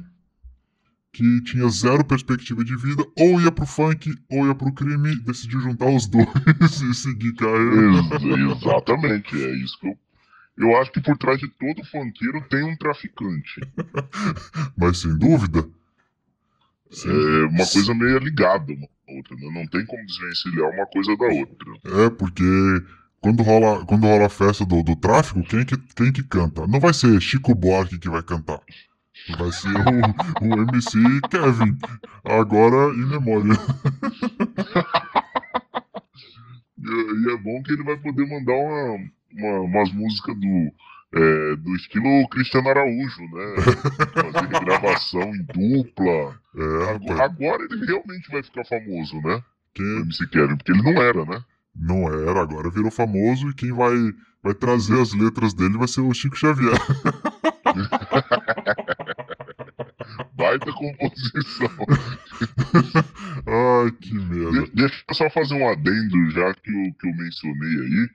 que 1.11 1.41
tinha 1.43 1.67
zero 1.69 2.03
perspectiva 2.05 2.63
de 2.63 2.75
vida, 2.75 3.03
ou 3.17 3.41
ia 3.41 3.51
pro 3.51 3.65
funk, 3.65 4.13
ou 4.29 4.47
ia 4.47 4.55
pro 4.55 4.71
crime, 4.71 5.15
decidiu 5.23 5.59
juntar 5.61 5.87
os 5.89 6.05
dois 6.07 6.81
e 6.81 6.93
seguir 6.93 7.33
carreira. 7.35 7.99
Ex- 8.13 8.61
exatamente, 8.61 9.35
é 9.35 9.55
isso 9.57 9.79
que 9.79 9.87
eu. 9.87 9.97
Eu 10.57 10.77
acho 10.77 10.91
que 10.91 10.99
por 10.99 11.17
trás 11.17 11.39
de 11.39 11.47
todo 11.47 11.85
funkeiro 11.85 12.41
tem 12.49 12.63
um 12.65 12.75
traficante. 12.75 13.61
Mas 14.77 14.97
sem 14.99 15.17
dúvida. 15.17 15.65
Sim. 16.91 17.09
É 17.09 17.45
uma 17.45 17.65
coisa 17.65 17.93
meio 17.93 18.17
ligada 18.19 18.73
uma 18.73 18.87
outra, 19.07 19.35
né? 19.35 19.49
Não 19.53 19.67
tem 19.67 19.85
como 19.85 20.05
desvencilhar 20.05 20.69
uma 20.69 20.85
coisa 20.87 21.15
da 21.15 21.25
outra. 21.25 22.03
É, 22.05 22.09
porque 22.09 22.43
quando 23.21 23.43
rola, 23.43 23.85
quando 23.85 24.05
rola 24.05 24.25
a 24.25 24.29
festa 24.29 24.65
do, 24.65 24.81
do 24.83 24.95
tráfico, 24.95 25.43
quem 25.43 25.65
que, 25.65 25.77
quem 25.95 26.11
que 26.11 26.23
canta? 26.23 26.65
Não 26.67 26.79
vai 26.79 26.93
ser 26.93 27.21
Chico 27.21 27.53
Buarque 27.55 27.99
que 27.99 28.09
vai 28.09 28.23
cantar. 28.23 28.59
Vai 29.37 29.51
ser 29.51 29.69
o, 29.69 30.45
o 30.45 30.53
MC 30.63 30.97
Kevin. 31.29 31.77
Agora 32.23 32.93
em 32.93 33.05
memória. 33.05 33.53
E, 36.81 37.27
e 37.27 37.31
é 37.33 37.37
bom 37.37 37.61
que 37.61 37.73
ele 37.73 37.83
vai 37.83 37.97
poder 37.97 38.25
mandar 38.25 38.53
uma, 38.53 38.95
uma- 39.33 39.59
umas 39.59 39.91
músicas 39.91 40.33
do, 40.35 40.71
é, 41.13 41.55
do 41.57 41.75
estilo 41.75 42.25
Cristiano 42.29 42.69
Araújo, 42.69 43.21
né? 43.33 43.55
Fazer 44.31 44.47
gravação 44.63 45.23
em 45.35 45.43
dupla. 45.43 46.39
É, 46.55 46.89
Agora, 46.95 47.25
agora 47.25 47.63
ele 47.69 47.85
realmente 47.85 48.31
vai 48.31 48.41
ficar 48.41 48.63
famoso, 48.65 49.19
né? 49.21 49.35
O 49.35 49.43
Quem 49.73 49.85
MC 49.97 50.25
Kevin, 50.29 50.55
porque 50.55 50.71
ele 50.71 50.81
não 50.81 51.01
era, 51.01 51.25
né? 51.25 51.43
não 51.75 52.07
era, 52.13 52.41
agora 52.41 52.69
virou 52.69 52.89
famoso 52.91 53.49
e 53.49 53.53
quem 53.53 53.73
vai, 53.73 53.95
vai 54.41 54.53
trazer 54.53 54.99
as 55.01 55.13
letras 55.13 55.53
dele 55.53 55.77
vai 55.77 55.87
ser 55.87 55.99
o 56.01 56.13
Chico 56.13 56.37
Xavier. 56.37 56.71
Baita 60.49 60.71
composição. 60.73 61.69
Ai, 63.45 63.91
que 64.01 64.13
merda. 64.13 64.63
De- 64.63 64.71
deixa 64.73 65.03
eu 65.07 65.15
só 65.15 65.29
fazer 65.29 65.53
um 65.55 65.69
adendo 65.69 66.31
já 66.31 66.53
que 66.53 66.69
eu, 66.69 66.93
que 66.99 67.07
eu 67.07 67.15
mencionei 67.15 67.79
aí. 67.81 68.09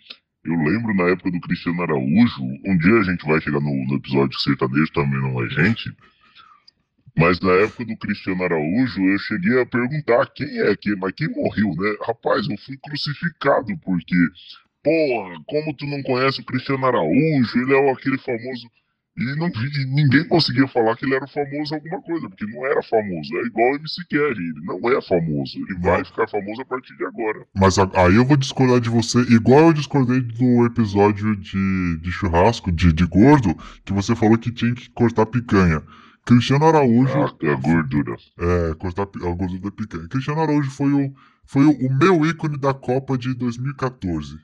Eu 0.45 0.57
lembro 0.57 0.95
na 0.95 1.05
época 1.11 1.31
do 1.31 1.41
Cristiano 1.41 1.83
Araújo, 1.83 2.43
um 2.67 2.77
dia 2.77 2.99
a 2.99 3.03
gente 3.05 3.25
vai 3.25 3.41
chegar 3.41 3.61
no, 3.61 3.87
no 3.87 3.95
episódio 3.97 4.39
sertanejo 4.39 4.93
também 4.93 5.21
não 5.21 5.43
é 5.43 5.49
gente. 5.49 5.91
Mas 7.17 7.41
na 7.41 7.53
época 7.53 7.85
do 7.85 7.97
Cristiano 7.97 8.43
Araújo, 8.43 9.01
eu 9.01 9.19
cheguei 9.21 9.61
a 9.61 9.65
perguntar 9.67 10.27
quem 10.35 10.61
é 10.61 10.75
que, 10.77 10.95
mas 10.97 11.13
quem 11.13 11.29
morreu, 11.29 11.69
né? 11.77 11.97
Rapaz, 12.05 12.47
eu 12.49 12.57
fui 12.59 12.77
crucificado 12.77 13.69
porque, 13.79 14.17
porra, 14.83 15.41
como 15.47 15.75
tu 15.75 15.87
não 15.87 16.03
conhece 16.03 16.41
o 16.41 16.45
Cristiano 16.45 16.85
Araújo? 16.85 17.59
Ele 17.59 17.73
é 17.73 17.91
aquele 17.93 18.19
famoso. 18.19 18.69
E, 19.17 19.37
não, 19.37 19.47
e 19.47 19.85
ninguém 19.95 20.27
conseguia 20.27 20.67
falar 20.67 20.97
que 20.97 21.05
ele 21.05 21.15
era 21.15 21.27
famoso 21.29 21.73
em 21.73 21.77
alguma 21.77 22.03
coisa, 22.03 22.29
porque 22.29 22.47
não 22.47 22.67
era 22.67 22.83
famoso. 22.83 23.37
É 23.37 23.47
igual 23.47 23.73
o 23.73 23.77
MC 23.77 24.03
ele 24.11 24.53
não 24.65 24.89
é 24.91 25.01
famoso. 25.01 25.57
Ele 25.57 25.79
vai 25.81 26.05
ficar 26.05 26.27
famoso 26.29 26.63
a 26.63 26.65
partir 26.65 26.97
de 26.97 27.05
agora. 27.05 27.47
Mas 27.55 27.79
a- 27.79 27.89
aí 27.95 28.17
eu 28.17 28.25
vou 28.25 28.37
discordar 28.37 28.81
de 28.81 28.89
você, 28.91 29.21
igual 29.33 29.67
eu 29.67 29.73
discordei 29.73 30.21
do 30.21 30.67
episódio 30.67 31.37
de, 31.37 31.97
de 32.01 32.11
churrasco, 32.11 32.73
de, 32.73 32.93
de 32.93 33.07
gordo, 33.07 33.55
que 33.85 33.93
você 33.93 34.17
falou 34.17 34.37
que 34.37 34.51
tinha 34.51 34.75
que 34.75 34.91
cortar 34.91 35.27
picanha. 35.27 35.81
Cristiano 36.27 36.65
Araújo. 36.67 37.17
A, 37.21 37.27
a 37.27 37.55
gordura. 37.57 38.17
É, 38.39 38.75
cortar 38.75 39.03
a 39.03 39.07
gordura 39.33 39.61
da 39.61 39.71
picanha. 39.71 40.09
Cristiano 40.09 40.41
Araújo 40.41 40.71
foi 40.73 40.93
o, 40.93 41.13
foi 41.47 41.65
o, 41.65 41.71
o 41.71 41.99
meu 41.99 42.27
ícone 42.27 42.59
da 42.59 42.75
Copa 42.75 43.17
de 43.17 43.33
2014. 43.35 44.37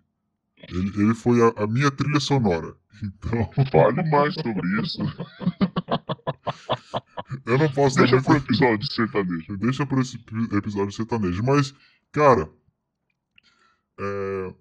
Ele, 0.68 0.92
ele 1.02 1.14
foi 1.14 1.40
a, 1.42 1.64
a 1.64 1.66
minha 1.66 1.90
trilha 1.90 2.20
sonora. 2.20 2.74
Então, 3.02 3.50
Fale 3.70 4.02
mais 4.10 4.34
sobre 4.34 4.82
isso. 4.82 5.02
eu 7.46 7.58
não 7.58 7.70
posso 7.72 7.96
Deixa 7.96 8.20
pro 8.22 8.36
episódio 8.36 8.86
sertanejo. 8.92 9.56
Deixa 9.56 9.86
por 9.86 10.00
esse 10.00 10.16
ep- 10.16 10.52
episódio 10.54 10.92
sertanejo. 10.92 11.42
Mas, 11.42 11.74
cara, 12.12 12.48
é, 13.98 14.54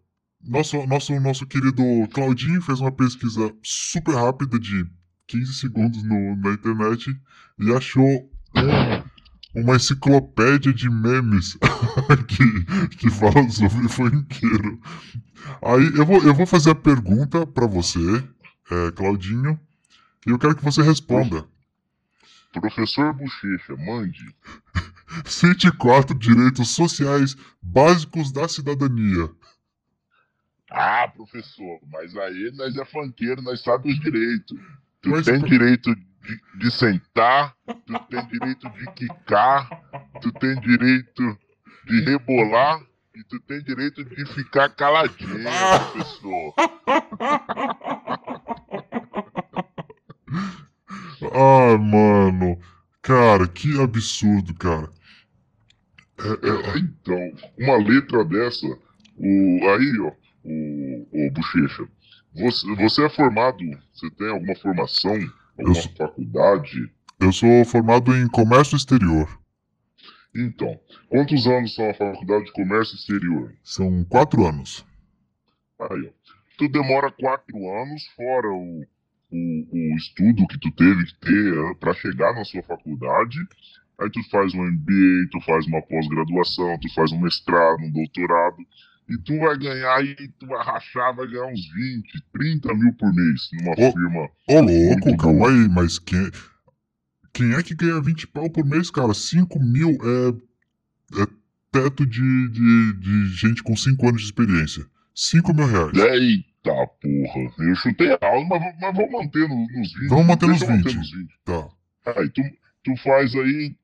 nosso, 0.43 0.85
nosso, 0.87 1.19
nosso 1.19 1.45
querido 1.45 1.83
Claudinho 2.13 2.61
fez 2.61 2.79
uma 2.79 2.91
pesquisa 2.91 3.53
super 3.63 4.15
rápida 4.15 4.59
de 4.59 4.85
15 5.27 5.53
segundos 5.55 6.03
no, 6.03 6.35
na 6.37 6.51
internet 6.53 7.15
e 7.59 7.73
achou 7.73 8.05
um- 8.05 9.03
uma 9.55 9.75
enciclopédia 9.75 10.73
de 10.73 10.89
memes 10.89 11.57
que, 12.27 12.87
que 12.97 13.09
fala 13.09 13.49
sobre 13.49 13.87
funkeiro. 13.89 14.79
Aí 15.63 15.91
eu 15.97 16.05
vou, 16.05 16.21
eu 16.23 16.33
vou 16.33 16.45
fazer 16.45 16.71
a 16.71 16.75
pergunta 16.75 17.45
pra 17.47 17.65
você, 17.65 17.99
é, 18.71 18.91
Claudinho, 18.91 19.59
e 20.27 20.29
eu 20.31 20.37
quero 20.39 20.55
que 20.55 20.63
você 20.63 20.81
responda. 20.81 21.45
Professor 22.53 23.13
Bochecha, 23.13 23.75
mande. 23.77 24.35
104 25.25 26.15
direitos 26.17 26.69
sociais 26.69 27.35
básicos 27.61 28.31
da 28.31 28.47
cidadania. 28.47 29.29
Ah, 30.71 31.07
professor, 31.07 31.79
mas 31.91 32.15
aí 32.15 32.51
nós 32.53 32.75
é 32.77 32.85
funkeiro, 32.85 33.41
nós 33.41 33.61
sabemos 33.63 33.97
os 33.97 34.03
direitos. 34.03 34.55
Tu 35.01 35.09
Mas, 35.09 35.25
tem 35.25 35.39
pro- 35.39 35.49
direito 35.49 35.95
de, 35.95 36.41
de 36.59 36.71
sentar, 36.71 37.55
tu 37.89 37.99
tem 38.09 38.25
direito 38.27 38.69
de 38.69 38.91
quicar, 38.93 39.67
tu 40.21 40.31
tem 40.33 40.59
direito 40.61 41.37
de 41.87 42.01
rebolar 42.01 42.81
e 43.15 43.23
tu 43.23 43.39
tem 43.41 43.61
direito 43.63 44.03
de 44.05 44.25
ficar 44.33 44.69
caladinho, 44.69 45.47
Ah! 45.47 45.79
professor. 45.91 46.53
Ah, 51.33 51.77
mano. 51.77 52.59
Cara, 53.01 53.47
que 53.47 53.79
absurdo, 53.81 54.53
cara. 54.53 54.89
É, 56.19 56.47
é, 56.47 56.75
É, 56.75 56.79
então, 56.79 57.33
uma 57.57 57.77
letra 57.77 58.23
dessa, 58.25 58.65
o, 58.67 59.69
aí, 59.69 59.99
ó, 60.01 60.11
o, 60.43 61.07
o 61.27 61.31
Bochecha, 61.31 61.87
você, 62.35 62.75
você 62.75 63.05
é 63.05 63.09
formado, 63.09 63.57
você 63.93 64.09
tem 64.11 64.29
alguma 64.29 64.55
formação, 64.55 65.17
alguma 65.57 65.75
sou- 65.75 65.91
faculdade? 65.97 66.91
Eu 67.19 67.31
sou 67.33 67.65
formado 67.65 68.15
em 68.15 68.27
comércio 68.27 68.75
exterior. 68.75 69.27
Então, 70.35 70.79
quantos 71.09 71.47
anos 71.47 71.73
são 71.73 71.89
a 71.89 71.93
faculdade 71.93 72.45
de 72.45 72.53
comércio 72.53 72.95
exterior? 72.95 73.53
São 73.63 74.03
quatro 74.05 74.45
anos. 74.45 74.85
Aí, 75.79 76.07
ó. 76.07 76.19
Tu 76.57 76.67
demora 76.67 77.11
quatro 77.11 77.57
anos, 77.81 78.05
fora 78.15 78.49
o, 78.49 78.85
o, 79.31 79.67
o 79.71 79.95
estudo 79.95 80.45
que 80.47 80.59
tu 80.59 80.71
teve 80.71 81.05
que 81.05 81.19
ter 81.21 81.75
para 81.79 81.93
chegar 81.93 82.33
na 82.35 82.43
sua 82.43 82.61
faculdade. 82.63 83.37
Aí 83.99 84.09
tu 84.11 84.21
faz 84.29 84.53
um 84.53 84.63
MBA, 84.63 85.29
tu 85.31 85.41
faz 85.41 85.65
uma 85.67 85.81
pós-graduação, 85.81 86.77
tu 86.79 86.93
faz 86.93 87.11
um 87.11 87.19
mestrado, 87.21 87.81
um 87.81 87.91
doutorado. 87.91 88.57
E 89.09 89.17
tu 89.17 89.39
vai 89.39 89.57
ganhar 89.57 89.95
aí, 89.95 90.15
tu 90.37 90.45
vai 90.45 90.63
rachar, 90.63 91.15
vai 91.15 91.27
ganhar 91.27 91.47
uns 91.47 91.67
20, 91.73 92.23
30 92.31 92.73
mil 92.75 92.93
por 92.93 93.13
mês 93.13 93.49
numa 93.53 93.71
Ô. 93.71 93.91
firma. 93.91 94.29
Ô, 94.47 94.61
louco, 94.61 95.17
calma 95.17 95.49
aí, 95.49 95.67
mas 95.69 95.97
quem, 95.97 96.29
quem 97.33 97.53
é 97.53 97.63
que 97.63 97.75
ganha 97.75 98.01
20 98.01 98.27
pau 98.27 98.49
por 98.49 98.65
mês, 98.65 98.89
cara? 98.89 99.13
5 99.13 99.59
mil 99.59 99.89
é, 100.03 101.21
é 101.21 101.27
teto 101.71 102.05
de, 102.05 102.49
de, 102.49 102.93
de 102.99 103.27
gente 103.35 103.61
com 103.63 103.75
5 103.75 104.07
anos 104.07 104.21
de 104.21 104.27
experiência. 104.27 104.85
5 105.15 105.53
mil 105.53 105.65
reais. 105.67 105.93
Eita 105.97 106.73
porra, 107.01 107.53
eu 107.69 107.75
chutei 107.75 108.09
alto, 108.11 108.47
mas, 108.49 108.61
mas 108.81 108.95
vamos 108.95 109.11
manter 109.11 109.47
no- 109.47 109.67
nos 109.79 109.93
20. 109.93 110.07
Vamos 110.09 110.27
manter 110.27 110.47
nos 110.47 110.61
eu 110.61 110.69
manter 110.69 110.89
20. 110.89 110.97
nos 110.97 111.11
20. 111.11 111.29
Tá. 111.45 111.67
Aí 112.17 112.29
tu, 112.29 112.41
tu 112.83 112.95
faz 113.03 113.33
aí 113.35 113.75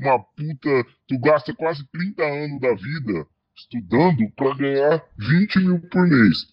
uma 0.00 0.18
puta. 0.18 0.86
Tu 1.08 1.18
gasta 1.18 1.54
quase 1.54 1.84
30 1.92 2.22
anos 2.22 2.60
da 2.60 2.74
vida 2.74 3.26
estudando 3.56 4.30
pra 4.36 4.54
ganhar 4.54 5.02
20 5.18 5.58
mil 5.60 5.80
por 5.80 6.06
mês. 6.06 6.46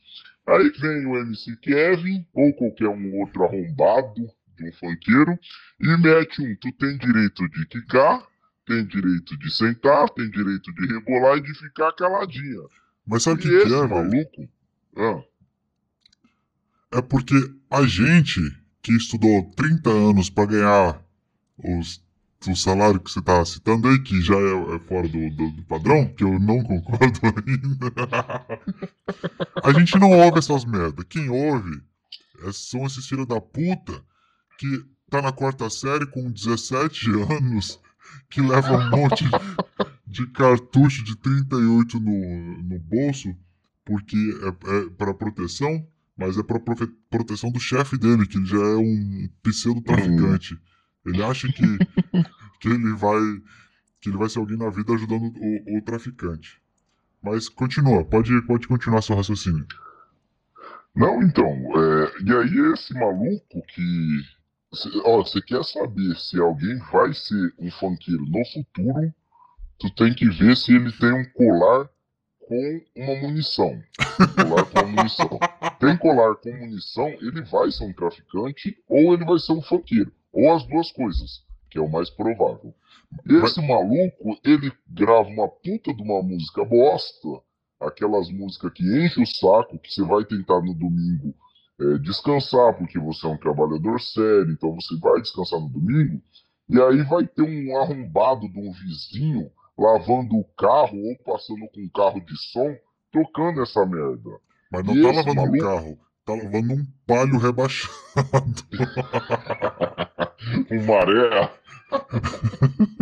Aí 0.47 0.69
vem 0.79 1.05
o 1.05 1.17
MC 1.17 1.55
Kevin, 1.57 2.25
ou 2.33 2.51
qualquer 2.53 2.89
um 2.89 3.19
outro 3.21 3.43
arrombado 3.45 4.27
um 4.61 4.71
funkeiro, 4.73 5.37
e 5.79 5.97
mete 5.97 6.41
um: 6.41 6.55
tu 6.55 6.71
tem 6.73 6.97
direito 6.97 7.47
de 7.49 7.65
quicar, 7.67 8.25
tem 8.65 8.85
direito 8.85 9.37
de 9.37 9.51
sentar, 9.55 10.09
tem 10.09 10.29
direito 10.29 10.73
de 10.73 10.87
rebolar 10.87 11.37
e 11.37 11.41
de 11.41 11.53
ficar 11.53 11.91
caladinha. 11.93 12.61
Mas 13.05 13.23
sabe 13.23 13.39
o 13.39 13.43
que, 13.43 13.65
que 13.65 13.73
é, 13.73 13.87
maluco. 13.87 14.49
Ah, 14.95 15.23
É 16.97 17.01
porque 17.01 17.35
a 17.69 17.85
gente 17.85 18.39
que 18.81 18.93
estudou 18.93 19.51
30 19.55 19.89
anos 19.89 20.29
pra 20.29 20.45
ganhar 20.45 21.01
os 21.57 22.03
o 22.49 22.55
salário 22.55 22.99
que 22.99 23.09
você 23.09 23.21
tá 23.21 23.43
citando 23.45 23.87
aí, 23.87 23.99
que 23.99 24.21
já 24.21 24.35
é, 24.35 24.75
é 24.75 24.79
fora 24.79 25.07
do, 25.07 25.29
do, 25.29 25.51
do, 25.51 25.63
padrão, 25.63 26.07
que 26.07 26.23
eu 26.23 26.39
não 26.39 26.61
concordo 26.63 27.19
ainda. 27.23 27.93
a 29.63 29.79
gente 29.79 29.97
não 29.97 30.11
ouve 30.11 30.39
essas 30.39 30.65
merda. 30.65 31.03
Quem 31.05 31.29
ouve 31.29 31.81
é, 32.45 32.51
são 32.51 32.85
esses 32.85 33.07
filhos 33.07 33.27
da 33.27 33.39
puta 33.39 34.03
que 34.63 34.85
tá 35.09 35.21
na 35.21 35.33
quarta 35.33 35.69
série 35.69 36.05
com 36.05 36.31
17 36.31 37.09
anos, 37.29 37.81
que 38.29 38.39
leva 38.39 38.77
um 38.77 38.89
monte 38.91 39.25
de 40.07 40.25
cartucho 40.27 41.03
de 41.03 41.17
38 41.17 41.99
no, 41.99 42.63
no 42.63 42.79
bolso, 42.79 43.35
porque 43.83 44.15
é, 44.15 44.77
é 44.77 44.89
para 44.91 45.13
proteção, 45.13 45.85
mas 46.15 46.37
é 46.37 46.43
para 46.43 46.61
proteção 47.09 47.51
do 47.51 47.59
chefe 47.59 47.97
dele, 47.97 48.25
que 48.25 48.43
já 48.45 48.55
é 48.55 48.77
um 48.77 49.29
pseudo-traficante. 49.41 50.57
Ele 51.05 51.21
acha 51.21 51.51
que, 51.51 51.77
que 52.61 52.69
ele 52.69 52.93
vai 52.93 53.19
que 53.99 54.09
ele 54.09 54.17
vai 54.17 54.29
ser 54.29 54.39
alguém 54.39 54.57
na 54.57 54.69
vida 54.69 54.93
ajudando 54.93 55.33
o, 55.37 55.77
o 55.77 55.81
traficante. 55.81 56.61
Mas 57.21 57.49
continua, 57.49 58.03
pode, 58.05 58.41
pode 58.43 58.67
continuar 58.67 59.01
seu 59.01 59.15
raciocínio. 59.15 59.65
Não, 60.95 61.21
então, 61.23 61.47
é, 61.47 62.11
e 62.23 62.31
aí 62.31 62.73
esse 62.73 62.93
maluco 62.93 63.61
que. 63.67 64.42
Ó, 65.05 65.17
você 65.17 65.41
quer 65.41 65.63
saber 65.63 66.15
se 66.15 66.39
alguém 66.39 66.77
vai 66.91 67.13
ser 67.13 67.53
um 67.59 67.69
funkeiro 67.71 68.25
no 68.25 68.45
futuro, 68.45 69.13
tu 69.79 69.89
tem 69.95 70.13
que 70.13 70.27
ver 70.29 70.57
se 70.57 70.75
ele 70.75 70.91
tem 70.93 71.13
um 71.13 71.25
colar 71.33 71.89
com 72.39 72.81
uma 72.95 73.15
munição. 73.21 73.81
Colar 74.35 74.65
com 74.65 74.87
munição. 74.87 75.39
Tem 75.79 75.97
colar 75.97 76.35
com 76.35 76.51
munição, 76.51 77.07
ele 77.07 77.41
vai 77.43 77.71
ser 77.71 77.85
um 77.85 77.93
traficante 77.93 78.77
ou 78.87 79.13
ele 79.13 79.25
vai 79.25 79.39
ser 79.39 79.53
um 79.53 79.61
funkeiro. 79.61 80.11
Ou 80.31 80.53
as 80.53 80.65
duas 80.65 80.91
coisas, 80.91 81.43
que 81.69 81.77
é 81.77 81.81
o 81.81 81.89
mais 81.89 82.09
provável. 82.09 82.73
Esse 83.29 83.61
maluco, 83.61 84.39
ele 84.43 84.71
grava 84.87 85.29
uma 85.29 85.47
puta 85.47 85.93
de 85.93 86.01
uma 86.01 86.21
música 86.23 86.65
bosta, 86.65 87.27
aquelas 87.79 88.29
músicas 88.29 88.71
que 88.73 88.83
enchem 88.83 89.23
o 89.23 89.27
saco, 89.27 89.77
que 89.77 89.91
você 89.91 90.03
vai 90.03 90.25
tentar 90.25 90.61
no 90.61 90.73
domingo 90.73 91.35
é, 91.79 91.97
descansar, 91.99 92.77
porque 92.77 92.99
você 92.99 93.25
é 93.25 93.29
um 93.29 93.37
trabalhador 93.37 93.99
sério, 93.99 94.51
então 94.51 94.75
você 94.75 94.95
vai 94.99 95.19
descansar 95.21 95.59
no 95.59 95.69
domingo, 95.69 96.21
e 96.69 96.79
aí 96.81 97.01
vai 97.03 97.25
ter 97.25 97.41
um 97.41 97.77
arrombado 97.77 98.47
de 98.49 98.59
um 98.59 98.71
vizinho 98.71 99.51
lavando 99.77 100.37
o 100.37 100.45
carro 100.57 100.97
ou 100.97 101.17
passando 101.25 101.67
com 101.73 101.81
um 101.81 101.89
carro 101.89 102.21
de 102.21 102.37
som, 102.51 102.73
tocando 103.11 103.61
essa 103.61 103.85
merda. 103.85 104.39
Mas 104.71 104.85
não 104.85 104.95
e 104.95 105.01
tá 105.01 105.11
lavando 105.11 105.35
maluco... 105.35 105.55
um 105.55 105.59
carro, 105.59 105.99
tá 106.25 106.33
lavando 106.33 106.73
um 106.73 106.87
palho 107.05 107.37
rebaixado. 107.37 107.93
um 110.71 110.85
maré. 110.85 111.51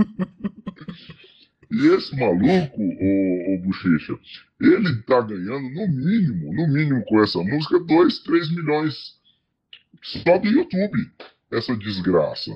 esse 1.88 2.15
maluco, 2.15 2.81
o, 2.81 3.55
o 3.55 3.61
Bochecha, 3.61 4.17
ele 4.59 5.01
tá 5.03 5.21
ganhando 5.21 5.69
no 5.69 5.88
mínimo, 5.88 6.53
no 6.53 6.67
mínimo 6.67 7.03
com 7.05 7.21
essa 7.21 7.39
música, 7.39 7.79
2, 7.79 8.19
3 8.19 8.51
milhões 8.51 9.15
só 10.01 10.38
do 10.38 10.47
YouTube. 10.47 11.11
Essa 11.51 11.75
desgraça. 11.75 12.51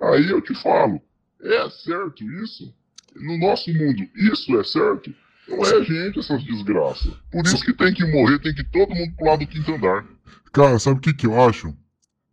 Aí 0.00 0.28
eu 0.28 0.40
te 0.40 0.54
falo, 0.54 1.00
é 1.40 1.70
certo 1.70 2.24
isso? 2.42 2.74
No 3.14 3.38
nosso 3.38 3.72
mundo, 3.72 4.08
isso 4.14 4.58
é 4.58 4.64
certo? 4.64 5.14
Não 5.48 5.64
é 5.64 5.84
gente 5.84 6.18
essas 6.18 6.42
desgraças. 6.44 7.12
Por 7.30 7.44
isso 7.46 7.64
que 7.64 7.72
tem 7.72 7.94
que 7.94 8.04
morrer, 8.04 8.40
tem 8.40 8.54
que 8.54 8.64
todo 8.64 8.94
mundo 8.94 9.14
pular 9.16 9.36
do 9.36 9.46
quinto 9.46 9.72
andar. 9.72 10.04
Cara, 10.52 10.78
sabe 10.78 10.98
o 10.98 11.00
que, 11.00 11.14
que 11.14 11.26
eu 11.26 11.40
acho? 11.40 11.72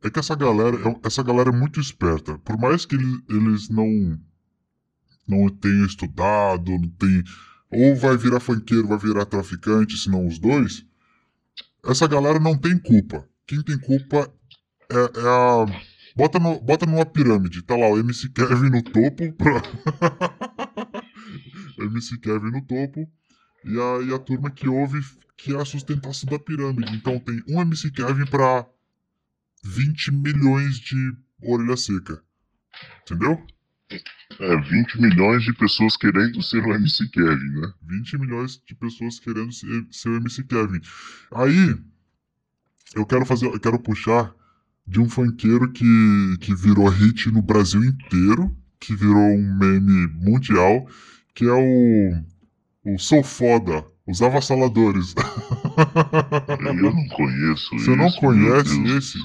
É 0.04 0.10
que 0.10 0.20
essa 0.20 0.36
galera, 0.36 0.78
essa 1.04 1.24
galera 1.24 1.50
é 1.50 1.54
muito 1.54 1.80
esperta. 1.80 2.38
Por 2.40 2.58
mais 2.60 2.86
que 2.86 2.96
eles 2.96 3.70
não 3.70 4.20
não 5.28 5.50
tenham 5.50 5.86
estudado, 5.86 6.72
não 6.72 6.90
tem 6.90 7.24
ou 7.74 7.96
vai 7.96 8.16
virar 8.16 8.40
funkeiro, 8.40 8.88
vai 8.88 9.00
virar 9.00 9.26
traficante, 9.26 9.98
se 9.98 10.10
não 10.10 10.28
os 10.28 10.38
dois. 10.38 10.86
Essa 11.84 12.08
galera 12.08 12.40
não 12.40 12.56
tem 12.58 12.78
culpa. 12.78 13.28
Quem 13.48 13.62
tem 13.64 13.78
culpa 13.80 14.32
é, 14.90 14.96
é 14.96 15.28
a 15.28 15.66
bota 16.16 16.40
no, 16.40 16.60
bota 16.62 16.86
numa 16.86 17.06
pirâmide, 17.06 17.64
tá 17.64 17.76
lá 17.76 17.88
o 17.88 17.98
MC 17.98 18.30
Kevin 18.30 18.70
no 18.70 18.84
topo 18.84 19.34
pra 19.34 19.62
MC 21.84 22.20
Kevin 22.20 22.52
no 22.52 22.62
topo 22.62 23.12
e 23.66 23.80
a, 23.80 24.02
e 24.04 24.14
a 24.14 24.20
turma 24.20 24.52
que 24.52 24.70
ouve 24.70 25.02
que 25.36 25.54
é 25.54 25.60
a 25.60 25.66
sustentação 25.66 26.30
da 26.30 26.40
pirâmide. 26.40 26.96
Então 26.96 27.20
tem 27.20 27.42
um 27.50 27.60
MC 27.60 27.92
Kevin 27.92 28.26
pra 28.28 28.66
20 29.66 30.12
milhões 30.12 30.80
de 30.80 30.96
orelha 31.42 31.76
seca. 31.76 32.24
Entendeu? 33.02 33.46
É, 34.40 34.58
20 34.62 35.02
milhões 35.02 35.44
de 35.44 35.54
pessoas 35.54 35.96
querendo 35.96 36.42
ser 36.42 36.66
o 36.66 36.74
MC 36.74 37.08
Kevin, 37.10 37.50
né? 37.60 37.72
20 37.84 38.18
milhões 38.18 38.62
de 38.66 38.74
pessoas 38.76 39.20
querendo 39.20 39.52
ser, 39.52 39.86
ser 39.92 40.10
o 40.10 40.16
MC 40.16 40.44
Kevin. 40.44 40.82
Aí, 41.34 41.76
eu 42.96 43.06
quero 43.06 43.26
fazer, 43.26 43.46
eu 43.46 43.60
quero 43.60 43.80
puxar 43.80 44.34
de 44.86 45.00
um 45.00 45.10
funkeiro 45.10 45.72
que, 45.72 46.38
que 46.42 46.54
virou 46.54 46.88
hit 46.90 47.32
no 47.32 47.42
Brasil 47.42 47.84
inteiro, 47.84 48.56
que 48.80 48.96
virou 48.96 49.16
um 49.16 49.58
meme 49.58 50.08
mundial, 50.08 50.88
que 51.34 51.46
é 51.46 51.54
o, 51.54 52.24
o 52.84 53.00
Sou 53.00 53.24
Foda, 53.24 53.86
os 54.06 54.22
avassaladores. 54.22 55.16
Eu 56.60 56.74
não 56.74 57.08
conheço 57.08 57.70
Você 57.78 57.96
não 57.96 58.12
conhece 58.12 58.84
esse? 58.98 59.18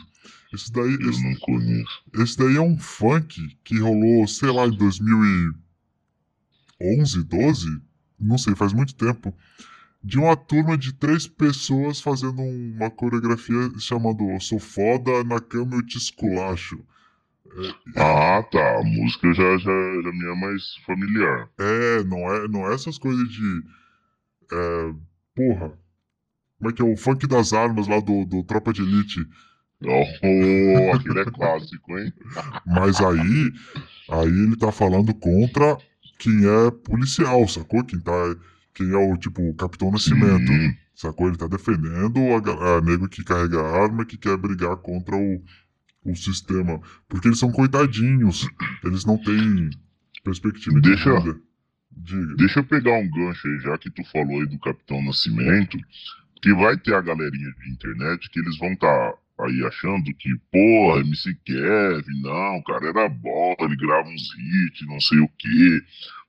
Esse 0.52 0.72
daí, 0.72 0.96
Eu 1.00 1.10
esse, 1.10 1.22
não 1.22 1.34
conheço. 1.36 2.02
Esse 2.14 2.38
daí 2.38 2.56
é 2.56 2.60
um 2.60 2.78
funk 2.78 3.56
que 3.62 3.78
rolou, 3.78 4.26
sei 4.26 4.50
lá, 4.50 4.66
em 4.66 4.76
2011, 4.76 7.22
12? 7.24 7.80
Não 8.18 8.38
sei, 8.38 8.54
faz 8.54 8.72
muito 8.72 8.94
tempo. 8.94 9.34
De 10.02 10.18
uma 10.18 10.36
turma 10.36 10.78
de 10.78 10.92
três 10.92 11.26
pessoas 11.26 12.00
fazendo 12.00 12.40
uma 12.40 12.90
coreografia 12.90 13.70
chamando 13.78 14.24
Sou 14.40 14.58
foda, 14.58 15.22
na 15.24 15.40
cama 15.40 15.76
eu 15.76 15.84
te 15.84 15.98
esculacho. 15.98 16.82
É, 17.96 18.00
ah, 18.00 18.42
tá. 18.42 18.78
A 18.78 18.84
música 18.84 19.32
já, 19.34 19.58
já, 19.58 20.02
já 20.02 20.12
me 20.12 20.30
é 20.30 20.34
mais 20.34 20.76
familiar. 20.86 21.48
É, 21.58 22.04
não 22.04 22.32
é, 22.32 22.48
não 22.48 22.70
é 22.70 22.74
essas 22.74 22.98
coisas 22.98 23.28
de. 23.28 23.62
É, 24.52 24.94
porra. 25.34 25.72
Como 26.58 26.70
é 26.70 26.72
que 26.72 26.82
é 26.82 26.84
o 26.84 26.96
funk 26.96 27.26
das 27.26 27.52
armas 27.52 27.86
lá 27.86 28.00
do, 28.00 28.24
do 28.24 28.42
Tropa 28.42 28.72
de 28.72 28.82
Elite? 28.82 29.26
Oh, 29.84 30.96
aquele 30.96 31.20
é 31.20 31.24
clássico, 31.24 31.98
hein? 31.98 32.12
Mas 32.66 33.00
aí, 33.00 33.52
aí 34.10 34.28
ele 34.28 34.56
tá 34.56 34.72
falando 34.72 35.14
contra 35.14 35.78
quem 36.18 36.44
é 36.44 36.70
policial, 36.70 37.46
sacou? 37.46 37.84
Quem 37.84 38.00
tá, 38.00 38.12
quem 38.74 38.90
é 38.90 38.96
o 38.96 39.16
tipo 39.16 39.40
o 39.40 39.54
Capitão 39.54 39.92
Nascimento, 39.92 40.48
Sim. 40.48 40.74
sacou? 40.94 41.28
Ele 41.28 41.36
tá 41.36 41.46
defendendo 41.46 42.18
a, 42.18 42.76
a 42.76 42.80
nego 42.80 43.08
que 43.08 43.22
carrega 43.22 43.62
arma, 43.62 44.04
que 44.04 44.16
quer 44.16 44.36
brigar 44.36 44.76
contra 44.78 45.16
o, 45.16 45.42
o 46.04 46.16
sistema, 46.16 46.80
porque 47.08 47.28
eles 47.28 47.38
são 47.38 47.52
coitadinhos, 47.52 48.48
eles 48.84 49.04
não 49.04 49.16
têm 49.16 49.70
perspectiva 50.24 50.80
deixa, 50.80 51.14
de 51.20 51.24
vida. 51.24 51.40
Diga. 51.92 52.36
Deixa 52.36 52.60
eu 52.60 52.64
pegar 52.64 52.98
um 52.98 53.08
gancho 53.08 53.46
aí, 53.46 53.60
já 53.60 53.78
que 53.78 53.90
tu 53.90 54.04
falou 54.10 54.40
aí 54.40 54.46
do 54.46 54.58
Capitão 54.58 55.00
Nascimento, 55.04 55.78
que 56.42 56.52
vai 56.52 56.76
ter 56.76 56.94
a 56.94 57.00
galerinha 57.00 57.52
de 57.60 57.70
internet 57.70 58.28
que 58.30 58.40
eles 58.40 58.58
vão 58.58 58.72
estar 58.72 59.12
tá 59.12 59.18
aí 59.40 59.64
achando 59.66 60.12
que, 60.14 60.34
porra, 60.50 61.00
MC 61.00 61.34
Kevin, 61.44 62.20
não, 62.22 62.56
o 62.56 62.64
cara 62.64 62.88
era 62.88 63.08
bom, 63.08 63.54
ele 63.60 63.76
grava 63.76 64.08
uns 64.08 64.28
hits, 64.34 64.86
não 64.86 65.00
sei 65.00 65.20
o 65.20 65.28
quê. 65.38 65.80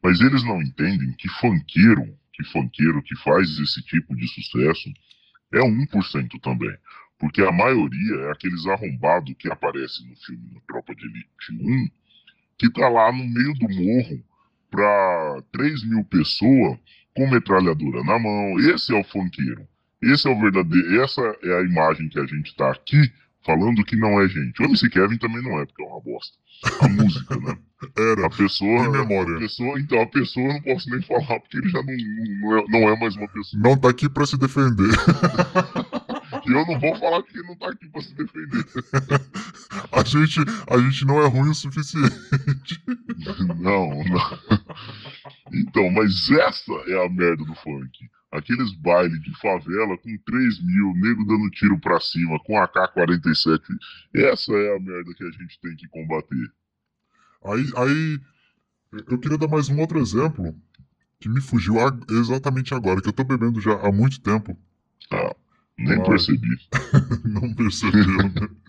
Mas 0.03 0.21
eles 0.21 0.43
não 0.43 0.61
entendem 0.61 1.11
que 1.17 1.27
funkeiro, 1.27 2.17
que 2.33 2.43
funkeiro 2.45 3.01
que 3.03 3.15
faz 3.17 3.49
esse 3.59 3.81
tipo 3.83 4.15
de 4.15 4.27
sucesso 4.27 4.89
é 5.53 5.59
1% 5.59 6.39
também. 6.41 6.75
Porque 7.17 7.41
a 7.41 7.51
maioria 7.51 8.15
é 8.27 8.31
aqueles 8.31 8.65
arrombados 8.67 9.35
que 9.37 9.51
aparecem 9.51 10.07
no 10.07 10.15
filme 10.15 10.51
no 10.53 10.61
Tropa 10.61 10.95
de 10.95 11.05
Elite 11.05 11.27
1, 11.51 11.89
que 12.57 12.71
tá 12.71 12.87
lá 12.87 13.11
no 13.11 13.25
meio 13.25 13.53
do 13.55 13.67
morro 13.67 14.23
pra 14.71 15.43
3 15.51 15.83
mil 15.89 16.05
pessoas 16.05 16.77
com 17.13 17.29
metralhadora 17.29 18.03
na 18.03 18.17
mão. 18.17 18.59
Esse 18.59 18.93
é 18.93 18.99
o 18.99 19.03
funkeiro. 19.03 19.67
Esse 20.01 20.27
é 20.27 20.31
o 20.31 20.39
verdadeiro, 20.39 21.01
essa 21.01 21.21
é 21.43 21.59
a 21.59 21.61
imagem 21.61 22.07
que 22.09 22.19
a 22.19 22.25
gente 22.25 22.55
tá 22.55 22.71
aqui 22.71 23.11
falando 23.45 23.83
que 23.83 23.95
não 23.95 24.21
é 24.21 24.27
gente. 24.27 24.61
O 24.61 24.65
MC 24.65 24.89
Kevin 24.89 25.17
também 25.17 25.41
não 25.41 25.59
é, 25.59 25.65
porque 25.65 25.83
é 25.83 25.85
uma 25.85 26.01
bosta. 26.01 26.37
A 26.81 26.87
música, 26.89 27.35
né? 27.37 27.57
Era. 27.97 28.27
A 28.27 28.29
pessoa. 28.29 28.85
Em 28.85 28.91
memória. 28.91 29.37
A 29.37 29.39
pessoa, 29.39 29.79
então, 29.79 30.01
a 30.01 30.07
pessoa 30.07 30.45
eu 30.45 30.53
não 30.53 30.61
posso 30.61 30.89
nem 30.89 31.01
falar, 31.01 31.39
porque 31.39 31.57
ele 31.57 31.69
já 31.69 31.81
não, 31.81 31.93
não, 32.41 32.57
é, 32.57 32.65
não 32.67 32.89
é 32.89 32.99
mais 32.99 33.15
uma 33.15 33.27
pessoa. 33.27 33.61
Não 33.61 33.77
tá 33.77 33.89
aqui 33.89 34.09
pra 34.09 34.25
se 34.25 34.37
defender. 34.37 34.89
E 36.45 36.51
eu 36.51 36.65
não 36.65 36.79
vou 36.79 36.95
falar 36.95 37.21
que 37.23 37.37
ele 37.37 37.47
não 37.47 37.55
tá 37.55 37.69
aqui 37.69 37.87
pra 37.89 38.01
se 38.01 38.13
defender. 38.15 38.65
a, 39.91 40.03
gente, 40.03 40.39
a 40.67 40.77
gente 40.77 41.05
não 41.05 41.21
é 41.21 41.27
ruim 41.27 41.49
o 41.49 41.53
suficiente. 41.53 42.81
Não, 43.59 44.03
não. 44.03 44.03
Então, 45.53 45.91
mas 45.91 46.29
essa 46.31 46.71
é 46.87 47.05
a 47.05 47.09
merda 47.09 47.43
do 47.43 47.53
funk. 47.55 48.08
Aqueles 48.31 48.71
bailes 48.75 49.19
de 49.23 49.35
favela 49.39 49.97
com 49.97 50.15
3 50.25 50.61
mil, 50.63 50.93
nego 50.95 51.25
dando 51.25 51.49
tiro 51.49 51.79
pra 51.79 51.99
cima, 51.99 52.39
com 52.45 52.61
AK-47. 52.61 53.59
Essa 54.15 54.51
é 54.53 54.75
a 54.75 54.79
merda 54.79 55.13
que 55.15 55.23
a 55.23 55.31
gente 55.31 55.59
tem 55.59 55.75
que 55.75 55.87
combater. 55.87 56.51
Aí, 57.45 57.65
aí 57.75 58.19
eu 59.09 59.17
queria 59.17 59.37
dar 59.37 59.47
mais 59.47 59.67
um 59.69 59.79
outro 59.79 59.99
exemplo 59.99 60.55
que 61.19 61.27
me 61.27 61.41
fugiu 61.41 61.75
exatamente 62.09 62.73
agora, 62.73 63.01
que 63.01 63.09
eu 63.09 63.13
tô 63.13 63.23
bebendo 63.23 63.59
já 63.59 63.73
há 63.73 63.91
muito 63.91 64.21
tempo. 64.21 64.55
Ah, 65.11 65.35
nem 65.77 65.97
Mas- 65.97 66.07
percebi. 66.07 66.47
Não 67.25 67.53
percebeu, 67.55 68.05
né? 68.05 68.31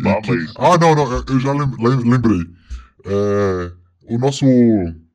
E 0.00 0.08
Ah, 0.08 0.20
que- 0.20 0.32
mas- 0.34 0.52
ah, 0.58 0.76
não, 0.78 0.96
não, 0.96 1.24
eu 1.28 1.38
já 1.38 1.52
lem- 1.52 1.70
lem- 1.78 2.10
lembrei. 2.10 2.40
É, 3.04 3.72
o 4.08 4.18
nosso, 4.18 4.44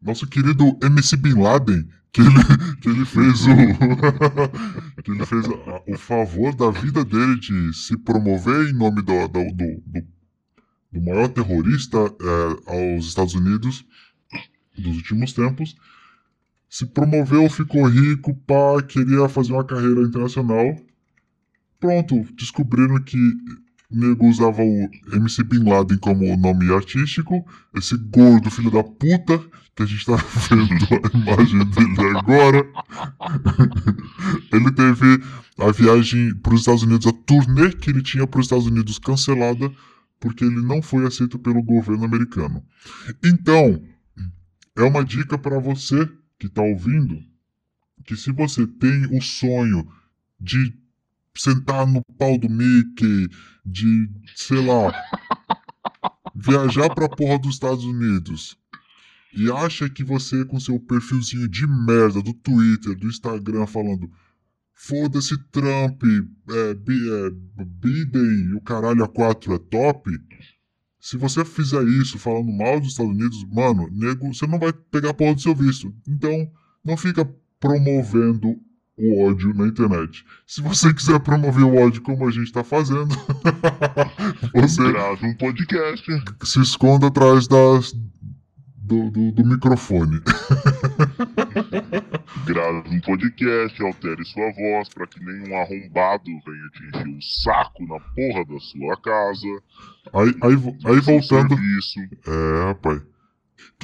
nosso 0.01 0.25
querido 0.27 0.79
MC 0.81 1.17
Bin 1.17 1.33
Laden, 1.41 1.85
que 2.13 2.21
ele, 2.21 2.75
que 2.81 2.89
ele 2.89 3.05
fez 3.05 3.41
o. 3.45 3.55
que 5.03 5.11
ele 5.11 5.25
fez 5.25 5.45
o 5.47 5.97
favor 5.97 6.53
da 6.55 6.69
vida 6.71 7.03
dele 7.05 7.39
de 7.39 7.73
se 7.73 7.97
promover 7.97 8.69
em 8.69 8.73
nome 8.73 9.01
do, 9.01 9.27
do, 9.27 9.43
do, 9.53 9.83
do- 9.85 10.07
do 10.93 11.01
maior 11.01 11.29
terrorista 11.29 11.97
é, 11.97 12.71
aos 12.95 13.05
Estados 13.05 13.33
Unidos 13.33 13.85
dos 14.77 14.97
últimos 14.97 15.31
tempos. 15.31 15.75
Se 16.69 16.85
promoveu, 16.85 17.49
ficou 17.49 17.85
rico, 17.87 18.33
pá, 18.45 18.81
queria 18.81 19.29
fazer 19.29 19.53
uma 19.53 19.63
carreira 19.63 20.01
internacional. 20.01 20.75
Pronto, 21.79 22.25
descobriram 22.35 23.01
que 23.03 23.17
nego 23.89 24.27
usava 24.27 24.61
o 24.61 24.89
MC 25.13 25.43
Bin 25.43 25.63
Laden 25.63 25.97
como 25.97 26.35
nome 26.37 26.71
artístico. 26.73 27.45
Esse 27.75 27.97
gordo 27.97 28.49
filho 28.51 28.71
da 28.71 28.83
puta, 28.83 29.43
que 29.75 29.83
a 29.83 29.85
gente 29.85 30.05
tá 30.05 30.15
vendo 30.49 30.73
a 30.91 31.17
imagem 31.17 31.65
dele 31.65 32.17
agora. 32.17 32.69
ele 34.51 34.71
teve 34.71 35.23
a 35.57 35.71
viagem 35.71 36.35
para 36.35 36.53
os 36.53 36.61
Estados 36.61 36.83
Unidos, 36.83 37.07
a 37.07 37.13
turnê 37.13 37.71
que 37.71 37.89
ele 37.89 38.01
tinha 38.01 38.27
para 38.27 38.39
os 38.39 38.45
Estados 38.45 38.67
Unidos 38.67 38.99
cancelada, 38.99 39.71
porque 40.19 40.43
ele 40.43 40.61
não 40.61 40.81
foi 40.81 41.05
aceito 41.05 41.39
pelo 41.39 41.63
governo 41.63 42.03
americano. 42.03 42.63
Então, 43.23 43.81
é 44.75 44.83
uma 44.83 45.03
dica 45.03 45.37
para 45.37 45.59
você 45.59 46.09
que 46.39 46.49
tá 46.49 46.61
ouvindo, 46.61 47.19
que 48.05 48.15
se 48.15 48.31
você 48.31 48.65
tem 48.65 49.05
o 49.15 49.21
sonho 49.21 49.87
de 50.39 50.73
sentar 51.35 51.87
no 51.87 52.03
pau 52.17 52.37
do 52.37 52.49
Mickey, 52.49 53.29
de, 53.65 54.09
sei 54.35 54.65
lá, 54.65 54.91
viajar 56.35 56.93
pra 56.93 57.07
porra 57.07 57.39
dos 57.39 57.53
Estados 57.53 57.85
Unidos 57.85 58.57
e 59.33 59.51
acha 59.51 59.89
que 59.89 60.03
você 60.03 60.43
com 60.45 60.59
seu 60.59 60.79
perfilzinho 60.79 61.47
de 61.47 61.65
merda 61.67 62.21
do 62.21 62.33
Twitter, 62.33 62.95
do 62.95 63.07
Instagram 63.07 63.65
falando 63.65 64.11
foda-se 64.73 65.37
Trump, 65.51 66.01
é, 66.03 66.71
é, 66.71 66.75
Biden 67.65 68.49
e 68.49 68.53
o 68.55 68.61
caralho 68.61 69.03
a 69.03 69.07
quatro 69.07 69.53
é 69.53 69.59
top, 69.59 70.09
se 71.01 71.17
você 71.17 71.43
fizer 71.43 71.83
isso 71.83 72.19
falando 72.19 72.51
mal 72.51 72.79
dos 72.79 72.89
Estados 72.89 73.11
Unidos, 73.11 73.43
mano, 73.51 73.89
nego, 73.91 74.31
você 74.31 74.45
não 74.45 74.59
vai 74.59 74.71
pegar 74.71 75.09
a 75.09 75.13
porra 75.13 75.33
do 75.33 75.41
seu 75.41 75.55
visto. 75.55 75.91
Então, 76.07 76.47
não 76.85 76.95
fica 76.95 77.27
promovendo 77.59 78.55
o 78.95 79.23
ódio 79.23 79.51
na 79.55 79.67
internet. 79.67 80.23
Se 80.45 80.61
você 80.61 80.93
quiser 80.93 81.19
promover 81.19 81.63
o 81.63 81.75
ódio 81.75 82.03
como 82.03 82.27
a 82.27 82.31
gente 82.31 82.51
tá 82.51 82.63
fazendo, 82.63 83.09
você 84.53 84.91
Grave 84.91 85.25
um 85.25 85.35
podcast. 85.37 86.05
se 86.43 86.61
esconda 86.61 87.07
atrás 87.07 87.47
das, 87.47 87.93
do, 88.81 89.11
do, 89.11 89.31
do 89.31 89.45
microfone. 89.45 90.19
Grave 92.45 92.89
um 92.89 92.99
podcast, 93.01 93.83
altere 93.83 94.25
sua 94.25 94.51
voz 94.51 94.89
para 94.89 95.05
que 95.07 95.23
nenhum 95.23 95.55
arrombado 95.55 96.25
venha 96.25 96.69
te 96.73 96.83
encher 96.87 97.07
o 97.07 97.21
saco 97.21 97.85
na 97.85 97.99
porra 97.99 98.43
da 98.45 98.59
sua 98.59 98.97
casa. 98.97 99.47
Aí, 100.13 100.35
aí, 100.41 100.55
aí 100.85 100.99
voltando. 100.99 101.55
Serviço. 101.55 101.99
É, 102.27 102.65
rapaz. 102.65 103.01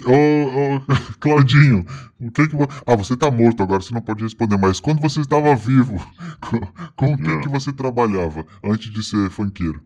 Ô, 0.05 0.11
ô, 0.11 0.81
Claudinho, 1.19 1.85
o 2.19 2.31
que 2.31 2.47
que. 2.47 2.55
Ah, 2.85 2.95
você 2.95 3.15
tá 3.15 3.29
morto 3.29 3.61
agora, 3.61 3.81
você 3.81 3.93
não 3.93 4.01
pode 4.01 4.23
responder, 4.23 4.57
mas 4.57 4.79
quando 4.79 4.99
você 4.99 5.21
estava 5.21 5.55
vivo, 5.55 5.95
com, 6.41 6.59
com 6.95 7.13
o 7.13 7.17
que 7.17 7.39
que 7.41 7.49
você 7.49 7.71
trabalhava 7.71 8.45
antes 8.63 8.91
de 8.91 9.03
ser 9.03 9.29
funkeiro? 9.29 9.81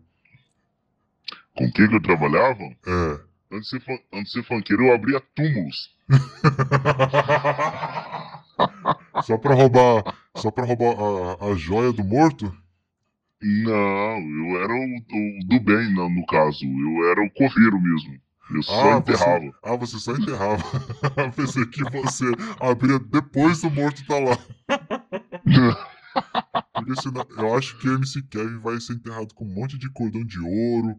Com 1.54 1.70
quem 1.70 1.86
que 1.86 1.96
eu 1.96 2.02
trabalhava? 2.02 2.62
É. 2.62 3.31
Antes 3.52 3.70
de 3.70 3.84
ser, 3.84 4.04
antes 4.12 4.32
de 4.32 4.40
ser 4.40 4.44
funkeiro, 4.44 4.86
eu 4.86 4.94
abria 4.94 5.20
túmulos. 5.34 5.94
só 9.22 9.36
pra 9.36 9.54
roubar, 9.54 10.02
só 10.36 10.50
pra 10.50 10.64
roubar 10.64 10.96
a, 10.98 11.50
a 11.50 11.54
joia 11.54 11.92
do 11.92 12.02
morto? 12.02 12.46
Não, 13.42 14.18
eu 14.20 14.62
era 14.62 14.72
o, 14.72 14.96
o 14.96 15.44
do 15.46 15.60
bem, 15.60 15.92
no, 15.92 16.08
no 16.08 16.24
caso. 16.26 16.64
Eu 16.64 17.10
era 17.10 17.22
o 17.22 17.30
coveiro 17.30 17.78
mesmo. 17.80 18.18
Eu 18.54 18.62
só 18.62 18.92
Ah, 18.92 18.98
enterrava. 18.98 19.40
Você, 19.40 19.52
ah, 19.62 19.76
você 19.76 19.98
só 19.98 20.12
enterrava. 20.12 20.62
Pensei 21.36 21.66
que 21.66 21.82
você 21.90 22.24
abria 22.60 22.98
depois 22.98 23.60
do 23.60 23.70
morto 23.70 24.06
tá 24.06 24.18
lá. 24.18 24.38
Eu 27.38 27.56
acho 27.56 27.78
que 27.78 27.88
o 27.88 27.94
MC 27.94 28.22
Kevin 28.22 28.58
vai 28.58 28.80
ser 28.80 28.94
enterrado 28.94 29.32
com 29.34 29.44
um 29.44 29.54
monte 29.54 29.78
de 29.78 29.88
cordão 29.90 30.24
de 30.24 30.40
ouro. 30.40 30.98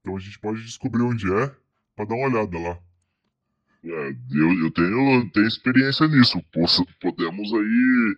Então 0.00 0.16
a 0.16 0.20
gente 0.20 0.38
pode 0.38 0.62
descobrir 0.62 1.02
onde 1.02 1.32
é 1.32 1.50
pra 1.94 2.04
dar 2.04 2.14
uma 2.14 2.28
olhada 2.28 2.58
lá. 2.58 2.78
É, 3.84 4.16
eu, 4.32 4.52
eu 4.64 4.70
tenho, 4.70 5.30
tenho 5.30 5.46
experiência 5.46 6.08
nisso. 6.08 6.42
Posso, 6.52 6.86
podemos 7.00 7.52
aí. 7.52 8.16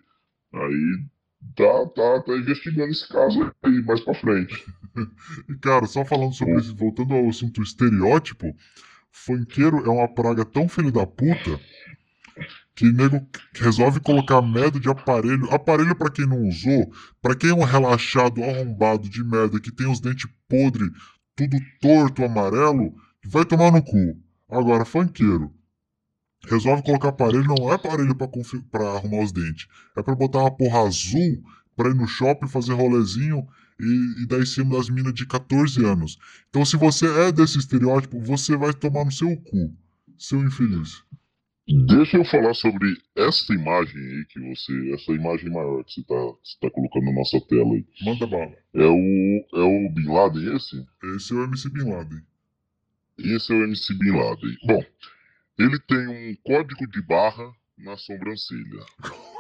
Aí. 0.54 1.06
Tá, 1.54 1.86
tá, 1.94 2.22
tá 2.22 2.36
investigando 2.36 2.90
esse 2.90 3.08
caso 3.08 3.52
aí 3.62 3.82
mais 3.82 4.00
pra 4.00 4.14
frente. 4.14 4.64
E 5.50 5.54
cara, 5.58 5.86
só 5.86 6.06
falando 6.06 6.32
sobre 6.32 6.56
isso, 6.56 6.74
voltando 6.74 7.12
ao 7.12 7.28
assunto 7.28 7.62
estereótipo, 7.62 8.56
funkeiro 9.12 9.84
é 9.84 9.90
uma 9.90 10.08
praga 10.08 10.42
tão 10.42 10.66
filho 10.70 10.90
da 10.90 11.06
puta 11.06 11.60
que 12.74 12.90
nego 12.92 13.26
resolve 13.54 14.00
colocar 14.00 14.40
merda 14.42 14.78
de 14.78 14.88
aparelho. 14.88 15.50
Aparelho 15.50 15.96
pra 15.96 16.10
quem 16.10 16.26
não 16.26 16.42
usou, 16.42 16.92
pra 17.20 17.34
quem 17.34 17.50
é 17.50 17.54
um 17.54 17.64
relaxado 17.64 18.42
arrombado 18.42 19.08
de 19.08 19.24
merda 19.24 19.60
que 19.60 19.72
tem 19.72 19.86
os 19.86 20.00
dentes 20.00 20.30
podres, 20.48 20.90
tudo 21.34 21.58
torto, 21.80 22.24
amarelo, 22.24 22.94
vai 23.28 23.44
tomar 23.44 23.70
no 23.70 23.82
cu. 23.82 24.16
Agora, 24.48 24.84
funkeiro. 24.84 25.52
Resolve 26.46 26.82
colocar 26.82 27.08
aparelho, 27.08 27.44
não 27.44 27.70
é 27.70 27.74
aparelho 27.74 28.14
pra, 28.14 28.28
pra 28.70 28.90
arrumar 28.92 29.24
os 29.24 29.32
dentes. 29.32 29.66
É 29.96 30.02
pra 30.02 30.14
botar 30.14 30.40
uma 30.40 30.56
porra 30.56 30.86
azul 30.86 31.42
pra 31.74 31.90
ir 31.90 31.94
no 31.94 32.06
shopping 32.06 32.48
fazer 32.48 32.74
rolezinho 32.74 33.46
e, 33.80 34.22
e 34.22 34.26
dar 34.26 34.38
em 34.38 34.46
cima 34.46 34.76
das 34.76 34.88
minas 34.88 35.12
de 35.12 35.26
14 35.26 35.84
anos. 35.84 36.18
Então, 36.48 36.64
se 36.64 36.76
você 36.76 37.06
é 37.06 37.32
desse 37.32 37.58
estereótipo, 37.58 38.20
você 38.20 38.56
vai 38.56 38.72
tomar 38.72 39.04
no 39.04 39.12
seu 39.12 39.36
cu, 39.36 39.74
seu 40.16 40.42
infeliz. 40.44 41.02
Deixa 41.88 42.16
eu 42.16 42.24
falar 42.24 42.54
sobre 42.54 42.96
essa 43.16 43.52
imagem 43.52 44.00
aí 44.00 44.24
que 44.26 44.38
você. 44.38 44.94
Essa 44.94 45.10
imagem 45.10 45.50
maior 45.50 45.82
que 45.82 45.94
você 45.94 46.04
tá, 46.04 46.14
você 46.14 46.56
tá 46.60 46.70
colocando 46.70 47.06
na 47.06 47.12
nossa 47.12 47.40
tela 47.40 47.74
aí. 47.74 47.84
Manda 48.04 48.24
bala. 48.24 48.52
É 48.72 48.86
o. 48.86 49.46
É 49.52 49.62
o 49.62 49.90
Bin 49.92 50.06
Laden 50.06 50.54
esse? 50.54 50.86
Esse 51.16 51.32
é 51.32 51.36
o 51.36 51.42
MC 51.42 51.68
Bin 51.70 51.90
Laden. 51.90 52.22
Esse 53.18 53.52
é 53.52 53.56
o 53.56 53.64
MC 53.64 53.94
Bin 53.94 54.12
Laden. 54.12 54.56
Bom, 54.64 54.84
ele 55.58 55.78
tem 55.80 56.06
um 56.08 56.36
código 56.44 56.86
de 56.86 57.00
barra 57.02 57.52
na 57.78 57.96
sobrancelha. 57.96 58.84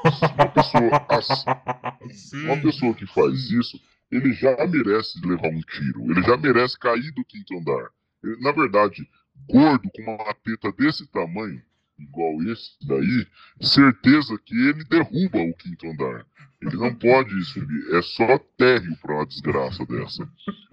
Uma 0.04 0.48
pessoa, 0.48 1.06
assim, 1.10 2.10
Sim. 2.10 2.44
uma 2.44 2.62
pessoa 2.62 2.94
que 2.94 3.06
faz 3.06 3.50
isso, 3.50 3.80
ele 4.10 4.32
já 4.32 4.54
merece 4.66 5.20
levar 5.26 5.48
um 5.48 5.60
tiro. 5.60 6.10
Ele 6.10 6.22
já 6.22 6.36
merece 6.36 6.78
cair 6.78 7.12
do 7.12 7.24
quinto 7.24 7.58
andar. 7.58 7.90
Ele, 8.22 8.40
na 8.40 8.52
verdade, 8.52 9.06
gordo 9.48 9.90
com 9.90 10.02
uma 10.02 10.34
teta 10.34 10.72
desse 10.72 11.06
tamanho, 11.08 11.62
igual 11.98 12.42
esse 12.44 12.76
daí, 12.86 13.26
certeza 13.60 14.38
que 14.44 14.54
ele 14.54 14.84
derruba 14.84 15.38
o 15.38 15.54
quinto 15.54 15.86
andar. 15.86 16.26
Ele 16.62 16.76
não 16.76 16.94
pode 16.94 17.44
subir. 17.44 17.94
É 17.94 18.02
só 18.02 18.38
térreo 18.56 18.96
para 19.02 19.14
uma 19.14 19.26
desgraça 19.26 19.84
dessa. 19.84 20.28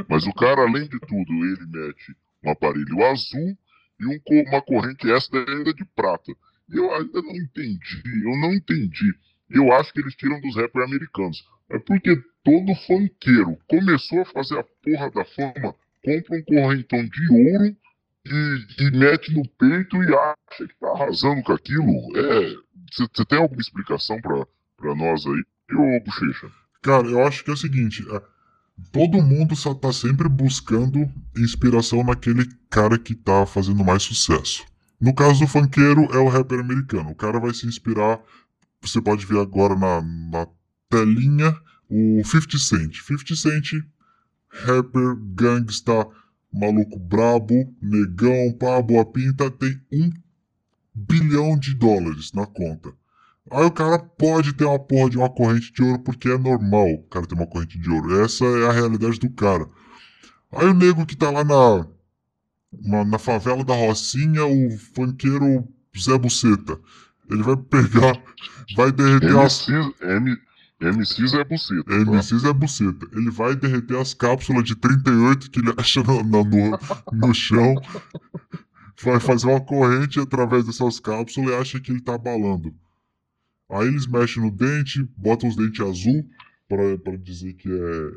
Mas 0.08 0.26
o 0.26 0.34
cara, 0.34 0.62
além 0.62 0.88
de 0.88 1.00
tudo, 1.00 1.34
ele 1.46 1.66
mete 1.68 2.16
um 2.44 2.52
aparelho 2.52 3.06
azul 3.06 3.58
e 4.00 4.06
um 4.06 4.20
uma 4.48 4.62
corrente 4.62 5.10
extra 5.12 5.40
ainda 5.40 5.74
de 5.74 5.86
prata. 5.86 6.34
Eu 6.70 6.94
ainda 6.94 7.22
não 7.22 7.36
entendi, 7.36 8.02
eu 8.24 8.38
não 8.40 8.54
entendi. 8.54 9.14
Eu 9.50 9.72
acho 9.74 9.94
que 9.94 10.00
eles 10.00 10.16
tiram 10.16 10.40
dos 10.42 10.56
rappers 10.56 10.86
americanos. 10.86 11.48
É 11.70 11.80
porque 11.80 12.16
todo 12.44 12.76
funkeiro 12.88 13.58
começou 13.68 14.22
a 14.22 14.26
fazer 14.26 14.60
a 14.60 14.64
porra 14.64 15.12
da 15.12 15.26
fama, 15.26 15.76
compra 16.04 16.38
um 16.38 16.44
correntão 16.44 17.06
de 17.06 17.32
ouro 17.32 17.76
e, 18.26 18.66
e 18.80 18.92
mete 18.92 19.34
no 19.34 19.48
peito 19.48 20.02
e 20.04 20.16
acha 20.16 20.68
que 20.68 20.80
tá 20.80 20.90
arrasando 20.92 21.44
com 21.44 21.54
aquilo. 21.54 22.18
É. 22.18 22.56
Você 22.96 23.26
tem 23.26 23.40
alguma 23.40 23.62
explicação 23.62 24.20
pra 24.22 24.96
nós 24.96 25.26
aí, 25.26 25.44
ô 25.76 26.00
bochecha? 26.04 26.52
Cara, 26.82 27.08
eu 27.08 27.26
acho 27.26 27.44
que 27.44 27.50
é 27.50 27.54
o 27.54 27.58
seguinte: 27.58 28.06
é, 28.12 28.22
todo 28.92 29.22
mundo 29.22 29.56
só 29.56 29.74
tá 29.74 29.92
sempre 29.92 30.28
buscando 30.28 31.10
inspiração 31.38 32.04
naquele 32.04 32.48
cara 32.70 32.98
que 32.98 33.16
tá 33.16 33.46
fazendo 33.46 33.84
mais 33.84 34.04
sucesso. 34.04 34.64
No 35.00 35.14
caso 35.14 35.42
do 35.42 35.48
funkeiro, 35.48 36.04
é 36.14 36.18
o 36.18 36.30
rapper 36.30 36.60
americano. 36.60 37.12
O 37.12 37.16
cara 37.16 37.40
vai 37.40 37.54
se 37.54 37.68
inspirar. 37.68 38.20
Você 38.82 39.02
pode 39.02 39.26
ver 39.26 39.40
agora 39.40 39.76
na, 39.76 40.02
na 40.02 40.48
telinha 40.90 41.56
o 41.90 42.22
50 42.24 42.58
Cent. 42.58 43.02
50 43.02 43.36
Cent, 43.36 43.84
rapper, 44.50 45.16
gangsta, 45.36 46.08
maluco 46.52 46.98
brabo, 47.00 47.74
negão, 47.82 48.54
pá, 48.58 48.82
boa 48.82 49.06
pinta, 49.06 49.50
tem 49.52 49.80
um 49.92 50.12
bilhão 50.94 51.58
de 51.58 51.74
dólares 51.74 52.32
na 52.32 52.46
conta. 52.46 52.94
Aí 53.52 53.66
o 53.66 53.72
cara 53.72 54.00
pode 54.00 54.54
ter 54.54 54.66
uma 54.66 54.80
porra 54.80 55.10
de 55.10 55.18
uma 55.18 55.30
corrente 55.30 55.72
de 55.74 55.84
ouro 55.84 56.00
porque 56.00 56.30
é 56.30 56.38
normal 56.38 56.88
o 56.88 57.04
cara 57.10 57.26
ter 57.26 57.36
uma 57.36 57.48
corrente 57.48 57.78
de 57.78 57.90
ouro. 57.90 58.22
Essa 58.22 58.46
é 58.46 58.68
a 58.68 58.72
realidade 58.72 59.20
do 59.20 59.30
cara. 59.30 59.68
Aí 60.52 60.68
o 60.68 60.74
nego 60.74 61.06
que 61.06 61.16
tá 61.16 61.30
lá 61.30 61.44
na, 61.44 61.88
na, 62.72 63.04
na 63.06 63.20
favela 63.20 63.64
da 63.64 63.76
Rocinha, 63.76 64.46
o 64.46 64.78
funkeiro 64.96 65.68
Zé 65.98 66.18
Buceta. 66.18 66.80
Ele 67.30 67.44
vai 67.44 67.58
pegar, 67.58 68.22
vai 68.76 68.92
derreter 68.92 69.38
as. 69.38 69.68
MC, 69.68 69.94
M, 70.02 70.38
MC 70.82 71.28
Zé 71.28 71.44
Buceta. 71.44 71.84
tá? 71.84 71.96
MC 71.96 72.38
Zé 72.40 72.54
Buceta. 72.54 73.08
Ele 73.14 73.32
vai 73.32 73.56
derreter 73.56 73.98
as 74.00 74.14
cápsulas 74.14 74.64
de 74.64 74.76
38 74.76 75.50
que 75.52 75.60
ele 75.60 75.74
acha 75.78 76.04
no, 76.04 76.24
no, 76.24 76.44
no, 76.44 76.80
no 77.12 77.34
chão. 77.34 77.76
Vai 79.02 79.20
fazer 79.20 79.48
uma 79.48 79.62
corrente 79.62 80.20
através 80.20 80.66
dessas 80.66 81.00
cápsulas 81.00 81.50
e 81.52 81.56
acha 81.56 81.80
que 81.80 81.92
ele 81.92 82.02
tá 82.02 82.16
abalando. 82.16 82.74
Aí 83.76 83.88
eles 83.88 84.08
mexem 84.08 84.44
no 84.44 84.52
dente, 84.52 85.04
botam 85.18 85.50
os 85.50 85.56
dentes 85.56 85.82
azul 85.82 86.28
pra 86.68 87.16
dizer 87.18 87.54
que 87.54 87.70
é. 87.70 88.12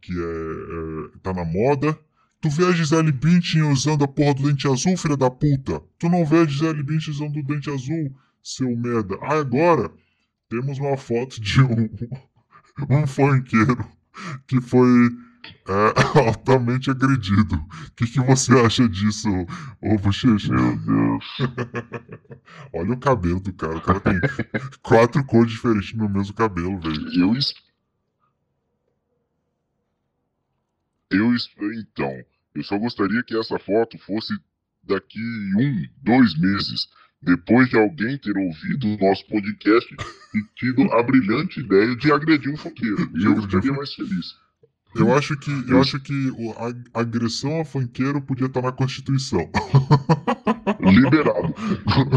que 0.00 0.12
é, 0.12 1.14
é. 1.14 1.18
tá 1.22 1.32
na 1.32 1.44
moda. 1.44 1.98
Tu 2.40 2.48
vê 2.48 2.64
a 2.66 2.72
Gisele 2.72 3.12
Bündchen 3.12 3.62
usando 3.62 4.02
a 4.02 4.08
porra 4.08 4.34
do 4.34 4.42
dente 4.44 4.66
azul, 4.66 4.96
filha 4.96 5.16
da 5.16 5.30
puta? 5.30 5.82
Tu 5.98 6.08
não 6.08 6.24
vê 6.24 6.38
a 6.38 6.46
Gisele 6.46 6.82
Bündchen 6.82 7.12
usando 7.12 7.36
o 7.36 7.42
dente 7.42 7.68
azul, 7.68 8.16
seu 8.42 8.74
merda. 8.76 9.18
Ah, 9.20 9.38
agora 9.38 9.90
temos 10.48 10.78
uma 10.78 10.96
foto 10.96 11.40
de 11.40 11.60
um, 11.60 11.88
um 12.88 13.06
funkeiro 13.06 13.86
que 14.46 14.60
foi 14.60 15.10
é, 15.68 16.18
altamente 16.28 16.90
agredido. 16.90 17.54
O 17.56 17.90
que, 17.96 18.06
que 18.06 18.20
você 18.20 18.52
acha 18.60 18.88
disso, 18.88 19.28
ô 19.82 19.96
Bochecha? 19.98 20.52
Meu 20.52 20.76
Deus. 20.78 21.24
Olha 22.72 22.92
o 22.92 22.98
cabelo 23.00 23.40
do 23.40 23.52
cara. 23.52 23.76
O 23.76 23.80
cara 23.82 24.00
tem 24.00 24.18
quatro 24.82 25.24
cores 25.24 25.52
diferentes 25.52 25.92
no 25.94 26.08
mesmo 26.08 26.34
cabelo, 26.34 26.78
velho. 26.80 27.08
Eu, 27.20 27.34
es- 27.34 27.54
eu 31.10 31.34
es- 31.34 31.48
então, 31.78 32.12
eu 32.54 32.62
só 32.64 32.78
gostaria 32.78 33.22
que 33.22 33.36
essa 33.38 33.58
foto 33.58 33.98
fosse 33.98 34.32
daqui 34.82 35.20
um, 35.58 35.84
dois 36.02 36.38
meses, 36.38 36.88
depois 37.22 37.68
de 37.68 37.76
alguém 37.76 38.16
ter 38.18 38.36
ouvido 38.36 38.86
o 38.88 38.96
nosso 38.98 39.26
podcast 39.26 39.94
e 40.34 40.42
tido 40.56 40.82
a 40.92 41.02
brilhante 41.02 41.60
ideia 41.60 41.94
de 41.96 42.10
agredir 42.12 42.50
um 42.52 42.56
funkeiro. 42.56 43.10
E 43.16 43.24
eu 43.24 43.40
ficaria 43.42 43.72
mais 43.72 43.92
feliz. 43.94 44.39
Eu 44.94 45.14
acho 45.16 45.36
que, 45.36 45.50
eu 45.68 45.80
acho 45.80 46.00
que 46.00 46.32
a 46.92 47.00
agressão 47.00 47.60
a 47.60 47.64
funkeiro 47.64 48.20
podia 48.20 48.46
estar 48.46 48.60
na 48.62 48.72
Constituição. 48.72 49.48
Liberado. 50.80 51.54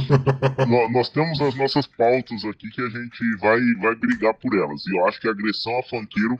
Nó- 0.68 0.90
Nós 0.90 1.10
temos 1.10 1.40
as 1.42 1.56
nossas 1.56 1.86
pautas 1.86 2.44
aqui 2.46 2.70
que 2.72 2.82
a 2.82 2.90
gente 2.90 3.36
vai, 3.40 3.60
vai 3.82 3.96
brigar 3.96 4.34
por 4.36 4.56
elas. 4.58 4.86
E 4.88 4.96
eu 4.98 5.06
acho 5.08 5.20
que 5.22 5.28
a 5.28 5.32
agressão 5.32 5.78
a 5.80 5.84
funkeiro 5.84 6.40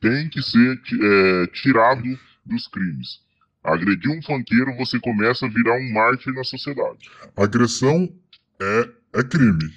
tem 0.00 0.28
que 0.28 0.42
ser 0.42 0.80
é, 1.00 1.46
tirado 1.48 2.02
dos 2.44 2.68
crimes. 2.68 3.20
Agredir 3.64 4.10
um 4.10 4.22
funkeiro, 4.22 4.76
você 4.76 4.98
começa 4.98 5.46
a 5.46 5.48
virar 5.48 5.76
um 5.78 5.92
mártir 5.92 6.32
na 6.34 6.42
sociedade. 6.44 7.08
Agressão 7.36 8.08
é, 8.60 8.88
é 9.14 9.22
crime. 9.22 9.72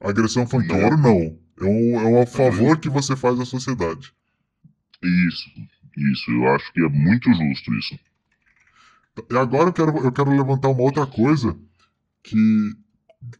Agressão 0.00 0.46
funkeiro 0.46 0.96
não. 0.96 1.38
É 1.60 1.64
um, 1.64 2.00
é 2.00 2.22
um 2.22 2.26
favor 2.26 2.78
que 2.78 2.88
você 2.88 3.14
faz 3.14 3.38
à 3.38 3.44
sociedade. 3.44 4.12
Isso, 5.04 5.50
isso. 5.96 6.30
Eu 6.30 6.48
acho 6.54 6.72
que 6.72 6.80
é 6.80 6.88
muito 6.88 7.32
justo 7.32 7.74
isso. 7.74 7.98
E 9.30 9.36
agora 9.36 9.68
eu 9.68 9.72
quero, 9.72 9.96
eu 9.98 10.12
quero 10.12 10.30
levantar 10.30 10.68
uma 10.68 10.82
outra 10.82 11.06
coisa 11.06 11.56
que 12.22 12.74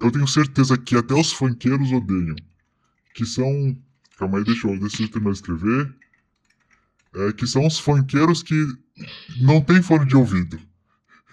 eu 0.00 0.11
tenho 0.11 0.29
certeza 0.29 0.79
que 0.79 0.96
até 0.96 1.14
os 1.14 1.33
funkeiros 1.33 1.90
odeiam. 1.90 2.37
Que 3.14 3.24
são. 3.24 3.77
Calma 4.16 4.38
aí, 4.38 4.44
deixa 4.44 4.68
eu, 4.68 4.79
deixa 4.79 5.03
eu 5.03 5.09
terminar 5.09 5.33
de 5.33 5.38
escrever. 5.38 5.94
É, 7.14 7.33
que 7.33 7.46
são 7.46 7.66
os 7.66 7.79
funkeiros 7.79 8.42
que 8.42 8.55
não 9.40 9.61
tem 9.61 9.83
fone 9.83 10.07
de 10.07 10.16
ouvido. 10.16 10.61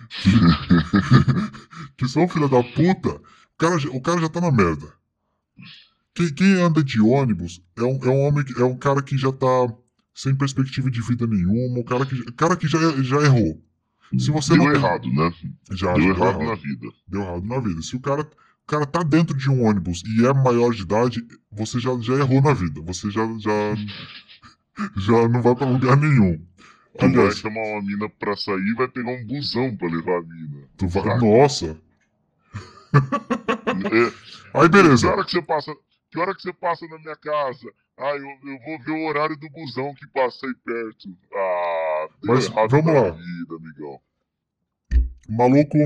que 1.97 2.07
são 2.07 2.27
filha 2.27 2.47
da 2.47 2.63
puta. 2.63 3.09
O 3.09 3.57
cara, 3.57 3.75
o 3.91 4.01
cara 4.01 4.21
já 4.21 4.29
tá 4.29 4.41
na 4.41 4.51
merda. 4.51 4.91
Quem, 6.13 6.33
quem 6.33 6.53
anda 6.53 6.83
de 6.83 6.99
ônibus 6.99 7.61
é 7.75 7.83
um, 7.83 7.99
é 8.03 8.09
um 8.09 8.21
homem, 8.21 8.45
é 8.57 8.63
um 8.63 8.77
cara 8.77 9.01
que 9.01 9.17
já 9.17 9.31
tá 9.31 9.47
sem 10.21 10.35
perspectiva 10.35 10.91
de 10.91 11.01
vida 11.01 11.25
nenhuma, 11.25 11.79
um 11.79 11.83
cara 11.83 12.05
que, 12.05 12.31
cara 12.33 12.55
que 12.55 12.67
já, 12.67 12.77
já 13.01 13.21
errou. 13.23 13.59
Se 14.19 14.29
você 14.29 14.53
Deu 14.53 14.65
não 14.65 14.71
errado, 14.71 15.11
né? 15.11 15.33
Já, 15.71 15.93
Deu 15.93 16.03
já 16.03 16.09
errado 16.09 16.43
na 16.43 16.53
vida. 16.53 16.87
Deu 17.07 17.21
errado 17.23 17.43
na 17.43 17.59
vida. 17.59 17.81
Se 17.81 17.95
o 17.95 17.99
cara, 17.99 18.21
o 18.21 18.67
cara 18.67 18.85
tá 18.85 19.01
dentro 19.01 19.35
de 19.35 19.49
um 19.49 19.65
ônibus 19.65 20.03
e 20.05 20.23
é 20.27 20.31
maior 20.31 20.75
de 20.75 20.83
idade, 20.83 21.25
você 21.51 21.79
já, 21.79 21.97
já 21.99 22.13
errou 22.13 22.39
na 22.39 22.53
vida. 22.53 22.81
Você 22.81 23.09
já, 23.09 23.25
já, 23.39 23.75
já 25.01 25.27
não 25.27 25.41
vai 25.41 25.55
pra 25.55 25.65
lugar 25.65 25.97
nenhum. 25.97 26.37
Tu 26.37 26.99
vai 26.99 27.09
Aliás, 27.09 27.37
chamar 27.39 27.61
uma 27.61 27.81
mina 27.81 28.07
pra 28.07 28.37
sair 28.37 28.61
e 28.61 28.75
vai 28.75 28.87
pegar 28.89 29.09
um 29.11 29.25
busão 29.25 29.75
pra 29.75 29.87
levar 29.87 30.19
a 30.19 30.21
mina. 30.21 30.67
tu 30.77 30.87
vai. 30.87 31.17
Nossa! 31.17 31.75
É, 32.93 34.59
Aí 34.61 34.69
beleza. 34.69 35.09
hora 35.09 35.23
que 35.25 35.31
você 35.31 35.41
passa? 35.41 35.73
Que 36.11 36.19
hora 36.19 36.35
que 36.35 36.41
você 36.41 36.53
passa 36.53 36.85
na 36.87 36.97
minha 36.99 37.15
casa? 37.15 37.71
Ah, 37.97 38.15
eu, 38.15 38.25
eu 38.51 38.59
vou 38.65 38.79
ver 38.83 38.91
o 38.91 39.07
horário 39.07 39.37
do 39.37 39.49
busão 39.49 39.93
que 39.95 40.07
passa 40.07 40.45
aí 40.45 40.53
perto. 40.65 41.09
Ah, 41.33 42.07
Mas 42.23 42.47
vamos 42.49 42.93
lá. 42.93 43.11
vida, 43.11 43.55
amigão. 43.55 43.99
O 45.29 45.33
maluco, 45.33 45.77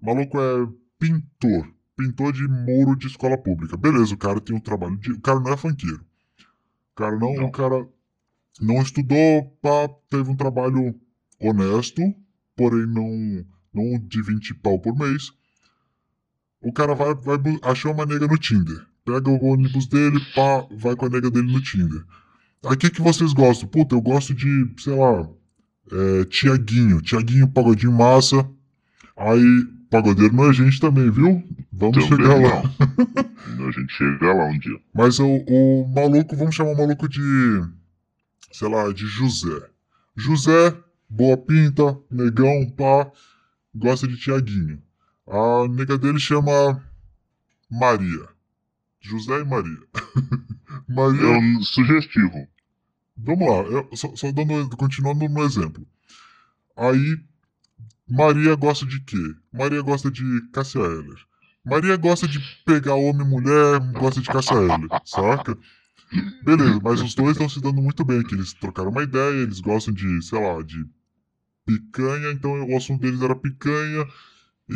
maluco 0.00 0.38
é 0.40 0.68
pintor. 0.98 1.72
Pintor 1.96 2.32
de 2.32 2.46
muro 2.48 2.96
de 2.96 3.06
escola 3.06 3.36
pública. 3.36 3.76
Beleza, 3.76 4.14
o 4.14 4.18
cara 4.18 4.40
tem 4.40 4.54
um 4.56 4.60
trabalho 4.60 4.96
de. 4.98 5.12
O 5.12 5.20
cara 5.20 5.40
não 5.40 5.52
é 5.52 5.56
funkeiro. 5.56 6.04
O 6.92 6.94
cara 6.94 7.18
não, 7.18 7.34
Não. 7.34 7.44
o 7.46 7.52
cara 7.52 7.88
não 8.60 8.82
estudou, 8.82 9.50
pá, 9.62 9.88
teve 10.08 10.30
um 10.30 10.36
trabalho 10.36 10.94
honesto, 11.40 12.02
porém 12.54 12.86
não, 12.86 13.44
não 13.72 13.98
de 14.06 14.22
20 14.22 14.54
pau 14.56 14.78
por 14.78 14.96
mês. 14.96 15.32
O 16.60 16.72
cara 16.72 16.94
vai, 16.94 17.14
vai 17.14 17.38
achar 17.62 17.90
uma 17.90 18.06
nega 18.06 18.26
no 18.26 18.38
Tinder. 18.38 18.86
Pega 19.04 19.30
o 19.30 19.44
ônibus 19.44 19.86
dele, 19.86 20.20
pá, 20.34 20.66
vai 20.76 20.94
com 20.94 21.06
a 21.06 21.08
nega 21.08 21.30
dele 21.30 21.52
no 21.52 21.60
Tinder. 21.60 22.04
Aí 22.64 22.74
o 22.74 22.76
que, 22.76 22.90
que 22.90 23.02
vocês 23.02 23.32
gostam? 23.32 23.68
Puta, 23.68 23.94
eu 23.94 24.00
gosto 24.00 24.32
de, 24.32 24.72
sei 24.78 24.94
lá, 24.94 25.28
é, 25.90 26.24
Tiaguinho. 26.26 27.00
Tiaguinho, 27.00 27.48
pagodinho 27.48 27.92
massa. 27.92 28.48
Aí, 29.16 29.64
pagodeiro 29.90 30.34
não 30.34 30.48
é 30.48 30.52
gente 30.52 30.80
também, 30.80 31.10
viu? 31.10 31.42
Vamos 31.72 32.08
Também 32.08 32.26
chegar 32.26 32.40
lá. 32.40 32.62
A 33.66 33.70
gente 33.70 33.92
chega 33.92 34.32
lá 34.32 34.44
um 34.46 34.58
dia. 34.58 34.80
Mas 34.94 35.18
o, 35.18 35.26
o 35.26 35.92
maluco, 35.94 36.36
vamos 36.36 36.54
chamar 36.54 36.72
o 36.72 36.76
maluco 36.76 37.08
de, 37.08 37.20
sei 38.52 38.68
lá, 38.68 38.92
de 38.92 39.06
José. 39.06 39.68
José, 40.16 40.76
boa 41.08 41.36
pinta, 41.36 41.98
negão, 42.10 42.70
pá, 42.76 43.10
gosta 43.74 44.06
de 44.06 44.16
Tiaguinho. 44.16 44.80
A 45.26 45.66
nega 45.68 45.98
dele 45.98 46.20
chama 46.20 46.82
Maria. 47.70 48.28
José 49.02 49.40
e 49.40 49.44
Maria. 49.44 49.78
Maria. 50.88 51.22
É 51.22 51.38
um 51.38 51.62
sugestivo. 51.62 52.48
Vamos 53.16 53.48
lá, 53.48 53.56
eu 53.70 53.96
só, 53.96 54.14
só 54.16 54.32
dando, 54.32 54.76
continuando 54.76 55.28
no 55.28 55.42
exemplo. 55.44 55.86
Aí, 56.76 57.18
Maria 58.08 58.54
gosta 58.54 58.86
de 58.86 59.00
quê? 59.00 59.16
Maria 59.52 59.82
gosta 59.82 60.10
de 60.10 60.22
Cássia 60.52 60.80
Eller. 60.80 61.18
Maria 61.64 61.96
gosta 61.96 62.26
de 62.26 62.40
pegar 62.64 62.94
homem 62.94 63.26
e 63.26 63.28
mulher, 63.30 63.80
gosta 63.92 64.20
de 64.20 64.28
Cássia 64.28 64.54
Eller, 64.54 64.88
saca? 65.04 65.56
Beleza, 66.44 66.80
mas 66.82 67.00
os 67.00 67.14
dois 67.14 67.32
estão 67.32 67.48
se 67.48 67.60
dando 67.60 67.80
muito 67.80 68.04
bem 68.04 68.20
aqui. 68.20 68.34
Eles 68.34 68.52
trocaram 68.54 68.90
uma 68.90 69.02
ideia, 69.02 69.42
eles 69.42 69.60
gostam 69.60 69.94
de, 69.94 70.22
sei 70.22 70.40
lá, 70.40 70.60
de 70.62 70.84
picanha, 71.64 72.32
então 72.32 72.50
o 72.68 72.76
assunto 72.76 73.00
deles 73.02 73.22
era 73.22 73.34
picanha, 73.36 74.06
e, 74.68 74.74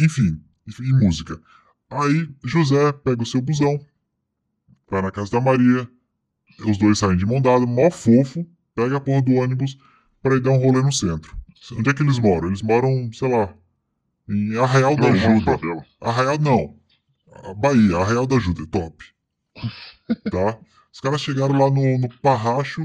e- 0.00 0.04
enfim, 0.04 0.40
e 0.80 0.92
música. 0.92 1.40
Aí, 1.90 2.28
José 2.44 2.92
pega 2.92 3.22
o 3.22 3.26
seu 3.26 3.40
busão, 3.40 3.80
vai 4.90 5.00
na 5.00 5.10
casa 5.10 5.30
da 5.30 5.40
Maria, 5.40 5.88
os 6.66 6.76
dois 6.76 6.98
saem 6.98 7.16
de 7.16 7.24
mão 7.24 7.40
dada, 7.40 7.64
mó 7.64 7.90
fofo, 7.90 8.46
pega 8.74 8.96
a 8.96 9.00
porra 9.00 9.22
do 9.22 9.32
ônibus 9.32 9.78
pra 10.22 10.36
ir 10.36 10.40
dar 10.40 10.50
um 10.50 10.58
rolê 10.58 10.82
no 10.82 10.92
centro. 10.92 11.36
Onde 11.72 11.88
é 11.88 11.94
que 11.94 12.02
eles 12.02 12.18
moram? 12.18 12.48
Eles 12.48 12.62
moram, 12.62 13.10
sei 13.12 13.30
lá, 13.30 13.54
em 14.28 14.56
Arraial 14.56 14.96
da 14.96 15.08
Ajuda. 15.08 15.86
Arraial 16.00 16.38
não. 16.38 16.76
A 17.44 17.54
Bahia, 17.54 17.96
Arraial 17.96 18.26
da 18.26 18.36
Ajuda, 18.36 18.62
é 18.62 18.66
top. 18.66 19.04
Tá? 20.30 20.58
Os 20.92 21.00
caras 21.00 21.20
chegaram 21.20 21.58
lá 21.58 21.70
no, 21.70 21.98
no 21.98 22.08
Parracho, 22.20 22.82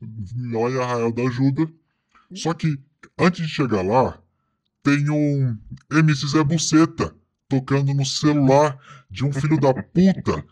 lá 0.00 0.70
em 0.70 0.80
Arraial 0.80 1.12
da 1.12 1.22
Ajuda. 1.22 1.70
Só 2.34 2.52
que, 2.52 2.78
antes 3.18 3.46
de 3.46 3.52
chegar 3.52 3.82
lá, 3.82 4.18
tem 4.82 5.08
um 5.08 5.56
MC 5.90 6.26
Zé 6.26 6.42
Buceta 6.42 7.14
tocando 7.48 7.92
no 7.94 8.04
celular 8.04 8.78
de 9.10 9.24
um 9.24 9.32
filho 9.32 9.58
da 9.58 9.72
puta 9.72 10.44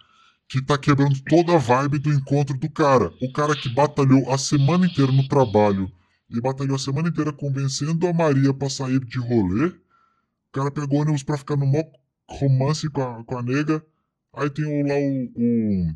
que 0.49 0.61
tá 0.61 0.77
quebrando 0.77 1.19
toda 1.25 1.55
a 1.55 1.59
vibe 1.59 1.99
do 1.99 2.13
encontro 2.13 2.57
do 2.57 2.69
cara. 2.69 3.13
O 3.23 3.33
cara 3.33 3.57
que 3.57 3.69
batalhou 3.69 4.31
a 4.31 4.37
semana 4.37 4.87
inteira 4.87 5.11
no 5.11 5.27
trabalho 5.27 5.91
e 6.31 6.41
batalhou 6.41 6.77
a 6.77 6.79
semana 6.79 7.09
inteira 7.09 7.33
convencendo 7.33 8.07
a 8.07 8.13
Maria 8.13 8.53
pra 8.53 8.69
sair 8.69 9.01
de 9.05 9.19
rolê. 9.19 9.67
O 9.69 10.53
cara 10.53 10.71
pegou 10.71 11.01
ônibus 11.01 11.23
pra 11.23 11.39
ficar 11.39 11.57
no 11.57 11.67
mó 11.67 11.83
romance 12.29 12.89
com 12.91 13.03
a, 13.03 13.25
com 13.25 13.39
a 13.39 13.43
nega. 13.43 13.85
Aí 14.35 14.51
tem 14.51 14.83
lá 14.87 14.95
o, 14.95 15.33
o, 15.37 15.95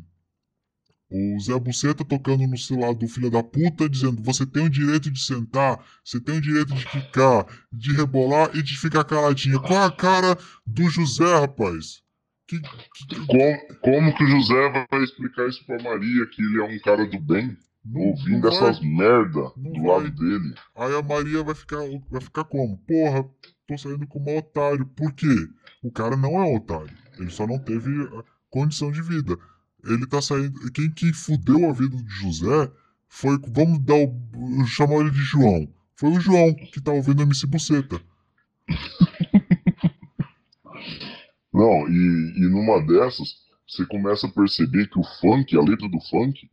o 1.09 1.39
Zé 1.39 1.57
Buceta 1.59 2.03
tocando 2.03 2.45
no 2.45 2.57
celular 2.57 2.93
do 2.93 3.07
filho 3.07 3.29
da 3.31 3.41
puta, 3.43 3.89
dizendo: 3.89 4.21
Você 4.23 4.45
tem 4.45 4.65
o 4.65 4.69
direito 4.69 5.09
de 5.09 5.19
sentar, 5.21 5.79
você 6.03 6.19
tem 6.19 6.37
o 6.37 6.41
direito 6.41 6.73
de 6.73 6.85
ficar, 6.85 7.45
de 7.71 7.93
rebolar 7.93 8.49
e 8.55 8.61
de 8.61 8.77
ficar 8.77 9.03
caladinha. 9.05 9.59
Qual 9.59 9.83
a 9.83 9.91
cara 9.91 10.37
do 10.65 10.89
José, 10.89 11.39
rapaz? 11.39 12.01
Que, 12.47 12.59
que, 12.61 13.25
Como, 13.25 13.79
como 13.81 14.15
que 14.15 14.23
o 14.23 14.27
José 14.27 14.87
vai 14.89 15.03
explicar 15.03 15.47
isso 15.47 15.65
pra 15.65 15.81
Maria, 15.81 16.25
que 16.27 16.41
ele 16.41 16.61
é 16.61 16.63
um 16.63 16.79
cara 16.79 17.05
do 17.05 17.19
bem, 17.19 17.57
não, 17.83 18.01
ouvindo 18.01 18.49
não 18.49 18.57
vai. 18.57 18.69
essas 18.69 18.79
merda 18.81 19.51
do 19.55 19.83
vai. 19.83 19.83
lado 19.83 20.11
dele? 20.11 20.53
Aí 20.75 20.93
a 20.95 21.01
Maria 21.01 21.43
vai 21.43 21.55
ficar, 21.55 21.79
vai 22.09 22.21
ficar 22.21 22.43
como? 22.45 22.77
Porra, 22.79 23.25
tô 23.67 23.77
saindo 23.77 24.07
com 24.07 24.19
um 24.19 24.37
otário. 24.37 24.85
Por 24.87 25.11
quê? 25.13 25.27
O 25.81 25.91
cara 25.91 26.15
não 26.17 26.39
é 26.41 26.45
um 26.45 26.55
otário. 26.55 26.95
Ele 27.19 27.29
só 27.29 27.45
não 27.47 27.59
teve 27.59 27.89
condição 28.49 28.91
de 28.91 29.01
vida. 29.01 29.37
Ele 29.83 30.05
tá 30.07 30.21
saindo. 30.21 30.71
Quem, 30.71 30.91
quem 30.91 31.13
fudeu 31.13 31.69
a 31.69 31.73
vida 31.73 31.95
do 31.95 32.09
José 32.09 32.71
foi. 33.07 33.37
Vamos 33.47 33.79
dar 33.79 33.95
o. 33.95 34.65
chamar 34.65 35.01
ele 35.01 35.11
de 35.11 35.21
João. 35.21 35.67
Foi 35.95 36.09
o 36.09 36.19
João 36.19 36.53
que 36.53 36.81
tá 36.81 36.91
ouvindo 36.91 37.23
MC 37.23 37.47
Buceta. 37.47 37.99
Não, 41.53 41.89
e, 41.89 42.33
e 42.37 42.49
numa 42.49 42.85
dessas, 42.85 43.35
você 43.67 43.83
começa 43.85 44.27
a 44.27 44.31
perceber 44.31 44.87
que 44.89 44.99
o 44.99 45.03
funk, 45.19 45.57
a 45.57 45.61
letra 45.61 45.89
do 45.89 45.99
funk, 46.01 46.47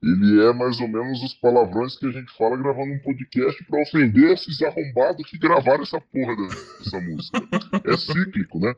ele 0.00 0.42
é 0.44 0.52
mais 0.52 0.78
ou 0.80 0.86
menos 0.86 1.22
os 1.22 1.34
palavrões 1.34 1.96
que 1.96 2.06
a 2.06 2.10
gente 2.12 2.30
fala 2.36 2.56
gravando 2.56 2.92
um 2.92 2.98
podcast 2.98 3.64
pra 3.64 3.80
ofender 3.80 4.32
esses 4.32 4.60
arrombados 4.62 5.28
que 5.28 5.38
gravaram 5.38 5.82
essa 5.82 6.00
porra 6.00 6.36
dessa 6.36 7.00
música. 7.00 7.42
É 7.84 7.96
cíclico, 7.96 8.60
né? 8.60 8.74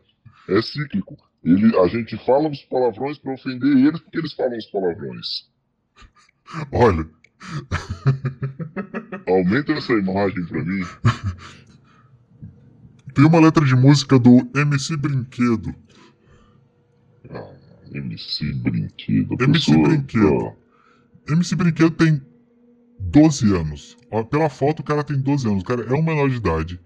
É 0.48 0.62
cíclico. 0.62 1.16
Ele, 1.46 1.76
a 1.78 1.86
gente 1.86 2.16
fala 2.26 2.48
os 2.50 2.60
palavrões 2.64 3.18
pra 3.18 3.32
ofender 3.34 3.76
eles 3.76 4.00
porque 4.00 4.18
eles 4.18 4.32
falam 4.32 4.56
os 4.58 4.66
palavrões. 4.66 5.48
Olha, 6.72 7.08
Aumenta 9.28 9.72
essa 9.72 9.92
imagem 9.92 10.44
pra 10.46 10.64
mim. 10.64 10.84
tem 13.14 13.24
uma 13.24 13.40
letra 13.40 13.64
de 13.64 13.74
música 13.74 14.18
do 14.18 14.48
MC 14.54 14.96
Brinquedo. 14.96 15.74
Ah, 17.30 17.52
MC 17.92 18.52
Brinquedo. 18.54 19.34
MC 19.40 19.52
pessoa- 19.52 19.88
Brinquedo. 19.88 20.52
MC 21.28 21.56
Brinquedo 21.56 21.90
tem 21.92 22.22
12 22.98 23.54
anos. 23.54 23.96
Pela 24.30 24.48
foto, 24.48 24.80
o 24.80 24.84
cara 24.84 25.04
tem 25.04 25.18
12 25.20 25.46
anos. 25.46 25.62
O 25.62 25.66
cara 25.66 25.82
é 25.82 25.92
um 25.92 26.02
menor 26.02 26.28
de 26.30 26.36
idade. 26.36 26.80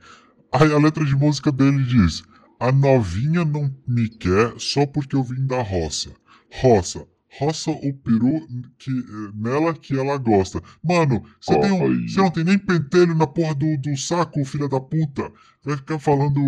Aí 0.53 0.73
a 0.73 0.79
letra 0.79 1.05
de 1.05 1.15
música 1.15 1.53
dele 1.53 1.83
diz: 1.85 2.23
A 2.61 2.71
novinha 2.71 3.45
não 3.45 3.75
me 3.89 4.09
quer 4.09 4.53
só 4.59 4.87
porque 4.87 5.17
eu 5.17 5.23
vim 5.25 5.47
da 5.47 5.63
roça. 5.63 6.11
Roça. 6.53 7.07
Roça 7.39 7.71
o 7.71 7.95
peru 7.95 8.47
que, 8.79 8.91
nela 9.35 9.73
que 9.73 9.97
ela 9.99 10.19
gosta. 10.19 10.61
Mano, 10.83 11.25
você 11.41 11.55
tem 11.61 11.71
um- 11.71 11.79
não 12.17 12.31
tem 12.31 12.45
nem 12.45 12.59
pentelho 12.59 13.15
na 13.15 13.27
porra 13.27 13.55
do, 13.55 13.77
do 13.79 13.97
saco, 13.97 14.45
filha 14.45 14.69
da 14.69 14.81
puta. 14.81 15.33
Vai 15.65 15.77
ficar 15.77 15.99
falando. 15.99 16.41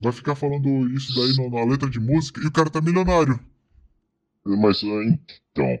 Vai 0.00 0.12
ficar 0.12 0.34
falando 0.36 0.88
isso 0.94 1.14
daí 1.14 1.36
na- 1.50 1.58
na 1.60 1.64
letra 1.70 1.90
de 1.90 2.00
música 2.00 2.40
e 2.40 2.46
o 2.46 2.52
cara 2.52 2.70
tá 2.70 2.80
milionário. 2.80 3.38
Mas 4.44 4.82
então, 4.82 5.78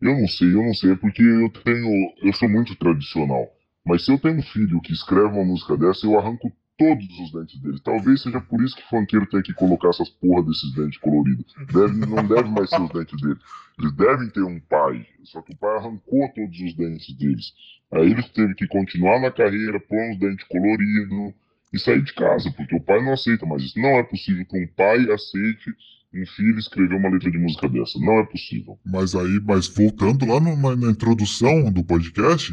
eu 0.00 0.18
não 0.20 0.28
sei, 0.28 0.48
eu 0.54 0.62
não 0.62 0.74
sei, 0.74 0.92
é 0.92 0.96
porque 0.96 1.22
eu 1.22 1.50
tenho. 1.50 2.12
Eu 2.22 2.32
sou 2.34 2.48
muito 2.48 2.74
tradicional. 2.76 3.46
Mas 3.84 4.04
se 4.04 4.12
eu 4.12 4.18
tenho 4.18 4.38
um 4.38 4.42
filho 4.42 4.80
que 4.80 4.92
escreve 4.92 5.26
uma 5.26 5.44
música 5.44 5.76
dessa, 5.76 6.06
eu 6.06 6.18
arranco 6.18 6.52
todos 6.80 7.18
os 7.20 7.32
dentes 7.32 7.60
dele. 7.60 7.78
Talvez 7.84 8.22
seja 8.22 8.40
por 8.40 8.62
isso 8.64 8.74
que 8.74 8.82
o 8.82 8.88
funkeiro 8.88 9.26
tem 9.26 9.42
que 9.42 9.52
colocar 9.52 9.90
essas 9.90 10.08
porra 10.08 10.42
desses 10.44 10.74
dentes 10.74 10.98
coloridos. 10.98 11.44
Deve, 11.70 12.06
não 12.06 12.26
deve 12.26 12.48
mais 12.48 12.70
ser 12.70 12.80
os 12.80 12.90
dentes 12.90 13.20
dele. 13.20 13.36
Eles 13.78 13.92
devem 13.92 14.30
ter 14.30 14.42
um 14.42 14.58
pai. 14.60 15.06
Só 15.24 15.42
que 15.42 15.52
o 15.52 15.56
pai 15.56 15.76
arrancou 15.76 16.26
todos 16.34 16.58
os 16.58 16.74
dentes 16.74 17.14
deles. 17.18 17.52
Aí 17.92 18.10
ele 18.10 18.22
teve 18.22 18.54
que 18.54 18.66
continuar 18.66 19.20
na 19.20 19.30
carreira, 19.30 19.78
pôr 19.78 20.10
uns 20.10 20.18
dentes 20.18 20.46
coloridos 20.48 21.34
e 21.72 21.78
sair 21.78 22.02
de 22.02 22.14
casa, 22.14 22.50
porque 22.56 22.74
o 22.74 22.80
pai 22.80 23.04
não 23.04 23.12
aceita 23.12 23.44
mais 23.44 23.62
isso. 23.62 23.78
Não 23.78 23.90
é 23.90 24.02
possível 24.02 24.44
que 24.46 24.58
um 24.58 24.66
pai 24.68 25.10
aceite 25.12 25.70
um 26.12 26.26
filho 26.26 26.58
escrever 26.58 26.96
uma 26.96 27.08
letra 27.10 27.30
de 27.30 27.38
música 27.38 27.68
dessa. 27.68 27.98
Não 28.00 28.18
é 28.20 28.24
possível. 28.24 28.78
Mas 28.84 29.14
aí, 29.14 29.40
mas 29.44 29.68
voltando 29.68 30.24
lá 30.26 30.40
no- 30.40 30.76
na, 30.76 30.90
introdução 30.90 31.70
do 31.70 31.84
podcast, 31.84 32.52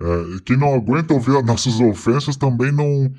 é, 0.00 0.40
quem 0.44 0.56
não 0.56 0.74
aguenta 0.74 1.12
ouvir 1.14 1.36
as 1.36 1.44
nossas 1.44 1.80
ofensas 1.80 2.36
também 2.36 2.70
não. 2.70 3.12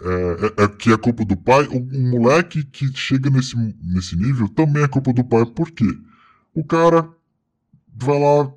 É, 0.00 0.62
é- 0.62 0.64
é 0.64 0.68
que 0.68 0.90
é 0.92 0.96
culpa 0.96 1.24
do 1.24 1.36
pai. 1.36 1.66
O, 1.66 1.76
um 1.78 2.10
moleque 2.10 2.64
que 2.64 2.86
chega 2.96 3.28
nesse, 3.30 3.54
nesse 3.82 4.16
nível 4.16 4.48
também 4.48 4.82
é 4.82 4.88
culpa 4.88 5.12
do 5.12 5.22
pai. 5.24 5.44
Por 5.46 5.70
quê? 5.70 5.86
O 6.54 6.64
cara 6.64 7.08
vai 7.94 8.18
lá, 8.18 8.52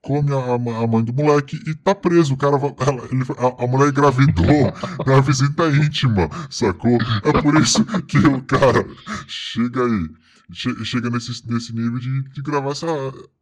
come 0.00 0.32
a, 0.32 0.54
a 0.54 0.86
mãe 0.86 1.04
do 1.04 1.12
moleque 1.12 1.60
e 1.66 1.74
tá 1.74 1.94
preso. 1.94 2.34
O 2.34 2.36
cara 2.36 2.56
vai, 2.56 2.74
ela- 2.80 3.04
ele- 3.12 3.24
a, 3.38 3.64
a 3.64 3.66
mulher 3.66 3.88
engravidou 3.90 4.46
na 5.06 5.20
visita 5.20 5.68
íntima, 5.68 6.28
sacou? 6.50 6.98
É 7.24 7.42
por 7.42 7.54
isso 7.60 7.84
que 8.06 8.18
o 8.18 8.42
cara 8.42 8.84
chega 9.28 9.84
aí 9.84 10.08
che- 10.52 10.84
chega 10.84 11.10
nesse, 11.10 11.46
nesse 11.50 11.72
nível 11.74 11.98
de, 11.98 12.22
de 12.30 12.42
gravar 12.42 12.70
essa, 12.72 12.86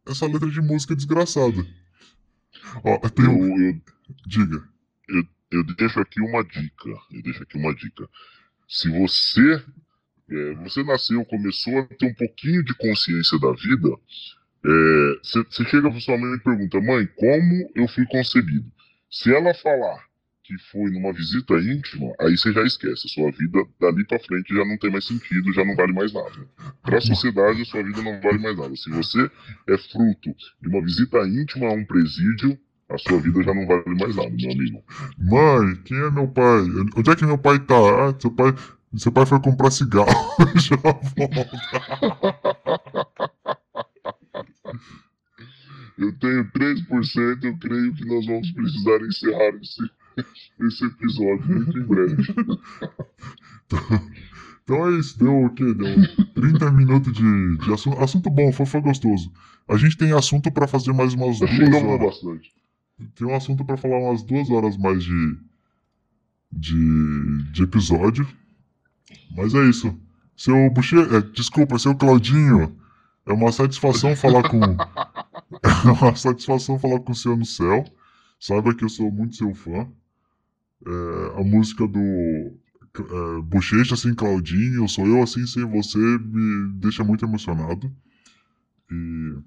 essa 0.05 0.25
letra 0.27 0.49
de 0.49 0.61
música 0.61 0.95
desgraçada. 0.95 1.65
Ó, 2.83 2.97
tem 3.09 3.25
Eu, 3.25 3.31
um. 3.31 3.81
Diga. 4.27 4.61
eu 5.09 5.23
deixo 5.77 5.99
aqui 5.99 6.21
uma 6.21 6.43
dica. 6.43 6.89
Eu 7.11 7.21
deixo 7.21 7.43
aqui 7.43 7.57
uma 7.57 7.73
dica. 7.75 8.07
Se 8.67 8.89
você 8.89 9.63
é, 10.31 10.53
você 10.55 10.83
nasceu, 10.83 11.25
começou 11.25 11.79
a 11.79 11.85
ter 11.85 12.05
um 12.05 12.13
pouquinho 12.13 12.63
de 12.63 12.73
consciência 12.75 13.37
da 13.37 13.51
vida, 13.51 13.89
é, 14.63 15.19
você 15.21 15.43
você 15.43 15.65
chega 15.65 15.91
pra 15.91 15.99
sua 15.99 16.17
mãe 16.17 16.35
e 16.35 16.39
pergunta, 16.39 16.79
mãe, 16.79 17.05
como 17.15 17.71
eu 17.75 17.87
fui 17.87 18.05
concebido? 18.05 18.71
Se 19.09 19.33
ela 19.33 19.53
falar 19.53 20.09
que 20.43 20.57
foi 20.71 20.89
numa 20.89 21.13
visita 21.13 21.53
íntima, 21.55 22.13
aí 22.19 22.37
você 22.37 22.51
já 22.51 22.63
esquece. 22.63 23.07
A 23.07 23.09
sua 23.09 23.31
vida 23.31 23.59
dali 23.79 24.05
pra 24.05 24.19
frente 24.19 24.53
já 24.53 24.65
não 24.65 24.77
tem 24.77 24.89
mais 24.89 25.05
sentido, 25.05 25.53
já 25.53 25.63
não 25.63 25.75
vale 25.75 25.93
mais 25.93 26.11
nada. 26.11 26.47
Pra 26.81 26.99
sociedade, 26.99 27.61
a 27.61 27.65
sua 27.65 27.83
vida 27.83 28.01
não 28.01 28.19
vale 28.21 28.39
mais 28.39 28.57
nada. 28.57 28.75
Se 28.75 28.89
você 28.89 29.29
é 29.67 29.77
fruto 29.77 30.35
de 30.61 30.69
uma 30.69 30.81
visita 30.81 31.19
íntima 31.27 31.67
a 31.67 31.73
um 31.73 31.85
presídio, 31.85 32.57
a 32.93 32.97
sua 32.97 33.19
vida 33.19 33.43
já 33.43 33.53
não 33.53 33.65
vale 33.65 33.83
mais 33.87 34.15
nada, 34.15 34.29
meu 34.29 34.51
amigo. 34.51 34.83
Mãe, 35.17 35.75
quem 35.85 35.97
é 35.97 36.11
meu 36.11 36.27
pai? 36.27 36.61
Onde 36.95 37.09
é 37.09 37.15
que 37.15 37.25
meu 37.25 37.37
pai 37.37 37.59
tá? 37.59 37.75
Ah, 37.75 38.15
seu 38.19 38.31
pai. 38.31 38.53
Seu 38.97 39.11
pai 39.11 39.25
foi 39.25 39.39
comprar 39.39 39.71
cigarro. 39.71 40.09
Já 40.59 40.75
volta. 40.75 41.49
Eu 45.97 46.11
tenho 46.19 46.51
3%, 46.51 47.43
eu 47.43 47.57
creio 47.57 47.93
que 47.93 48.05
nós 48.05 48.25
vamos 48.25 48.51
precisar 48.51 49.01
encerrar 49.01 49.55
esse, 49.61 49.89
esse 50.65 50.85
episódio 50.85 51.45
muito 51.47 51.77
em 51.77 51.83
breve. 51.83 52.15
Então 54.63 54.87
é 54.87 54.99
isso, 54.99 55.19
deu 55.19 55.45
o 55.45 55.49
quê? 55.49 55.73
Deu 55.73 55.95
30 56.33 56.71
minutos 56.71 57.13
de, 57.13 57.57
de 57.57 57.73
assunto. 57.73 57.99
Assunto 57.99 58.29
bom, 58.29 58.51
foi, 58.51 58.65
foi 58.65 58.81
gostoso. 58.81 59.31
A 59.67 59.77
gente 59.77 59.97
tem 59.97 60.11
assunto 60.11 60.51
pra 60.51 60.67
fazer 60.67 60.93
mais 60.93 61.13
umas 61.13 61.39
duas 61.39 61.83
horas. 61.83 61.99
bastante. 61.99 62.53
Tem 63.15 63.27
um 63.27 63.35
assunto 63.35 63.65
pra 63.65 63.77
falar 63.77 63.99
umas 63.99 64.23
duas 64.23 64.49
horas 64.49 64.77
mais 64.77 65.03
de, 65.03 65.37
de, 66.51 67.51
de 67.51 67.63
episódio. 67.63 68.27
Mas 69.35 69.53
é 69.53 69.63
isso. 69.69 69.97
Seu 70.35 70.69
Buche... 70.71 70.97
é, 70.97 71.21
desculpa, 71.21 71.77
seu 71.77 71.95
Claudinho. 71.95 72.75
É 73.25 73.33
uma 73.33 73.51
satisfação 73.51 74.15
falar 74.15 74.49
com. 74.49 74.59
é 75.61 75.91
uma 76.01 76.15
satisfação 76.15 76.79
falar 76.79 76.99
com 76.99 77.11
o 77.11 77.15
senhor 77.15 77.37
no 77.37 77.45
céu. 77.45 77.85
Saiba 78.39 78.73
que 78.73 78.83
eu 78.83 78.89
sou 78.89 79.11
muito 79.11 79.35
seu 79.35 79.53
fã. 79.53 79.87
É, 80.85 81.39
a 81.39 81.43
música 81.43 81.87
do 81.87 81.99
é, 81.99 83.41
Bochecha 83.43 83.95
sem 83.95 84.13
Claudinho, 84.13 84.87
sou 84.89 85.05
eu 85.05 85.21
assim 85.21 85.45
sem 85.45 85.63
você, 85.63 85.97
me 85.97 86.73
deixa 86.73 87.03
muito 87.03 87.23
emocionado. 87.23 87.93
E 88.91 89.37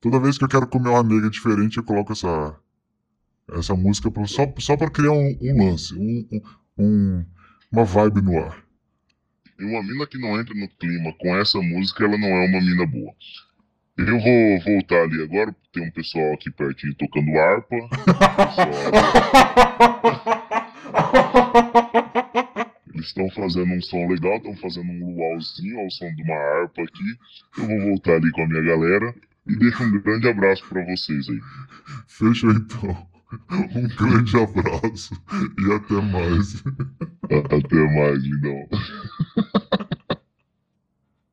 toda 0.00 0.20
vez 0.20 0.38
que 0.38 0.44
eu 0.44 0.48
quero 0.48 0.66
comer 0.66 0.90
uma 0.90 1.02
nega 1.02 1.28
diferente, 1.30 1.78
eu 1.78 1.82
coloco 1.82 2.12
essa, 2.12 2.54
essa 3.58 3.74
música 3.74 4.10
pra- 4.10 4.26
só, 4.26 4.52
só 4.58 4.76
para 4.76 4.90
criar 4.90 5.12
um, 5.12 5.36
um 5.40 5.64
lance, 5.70 5.94
um, 5.94 6.26
um- 6.32 6.42
um- 6.78 7.24
uma 7.70 7.84
vibe 7.84 8.20
no 8.22 8.38
ar. 8.38 8.62
E 9.58 9.64
uma 9.64 9.82
mina 9.82 10.06
que 10.06 10.18
não 10.18 10.40
entra 10.40 10.54
no 10.54 10.68
clima 10.68 11.12
com 11.18 11.36
essa 11.36 11.60
música, 11.60 12.04
ela 12.04 12.18
não 12.18 12.28
é 12.28 12.46
uma 12.48 12.60
mina 12.60 12.86
boa. 12.86 13.12
Eu 13.98 14.18
vou 14.18 14.60
voltar 14.64 15.02
ali 15.02 15.22
agora, 15.22 15.54
tem 15.72 15.86
um 15.86 15.90
pessoal 15.90 16.32
aqui 16.32 16.50
pertinho 16.50 16.94
tocando 16.94 17.30
harpa. 17.38 17.76
Eles 22.94 23.06
estão 23.06 23.28
fazendo 23.30 23.72
um 23.72 23.80
som 23.82 24.06
legal, 24.08 24.36
estão 24.36 24.56
fazendo 24.56 24.90
um 24.90 25.14
luauzinho 25.16 25.80
ao 25.80 25.90
som 25.90 26.12
de 26.14 26.22
uma 26.22 26.34
harpa 26.34 26.82
aqui. 26.82 27.18
Eu 27.58 27.66
vou 27.66 27.80
voltar 27.90 28.14
ali 28.14 28.30
com 28.32 28.42
a 28.42 28.46
minha 28.46 28.62
galera 28.62 29.14
e 29.46 29.56
deixo 29.56 29.82
um 29.82 30.00
grande 30.00 30.28
abraço 30.28 30.64
pra 30.68 30.84
vocês 30.84 31.28
aí. 31.28 31.40
Fechou 32.06 32.50
então. 32.52 33.06
Um 33.74 33.88
grande 33.88 34.36
abraço 34.36 35.14
e 35.58 35.72
até 35.72 35.94
mais. 36.02 36.62
Até 37.24 37.76
mais, 37.94 38.22
lindão. 38.22 38.68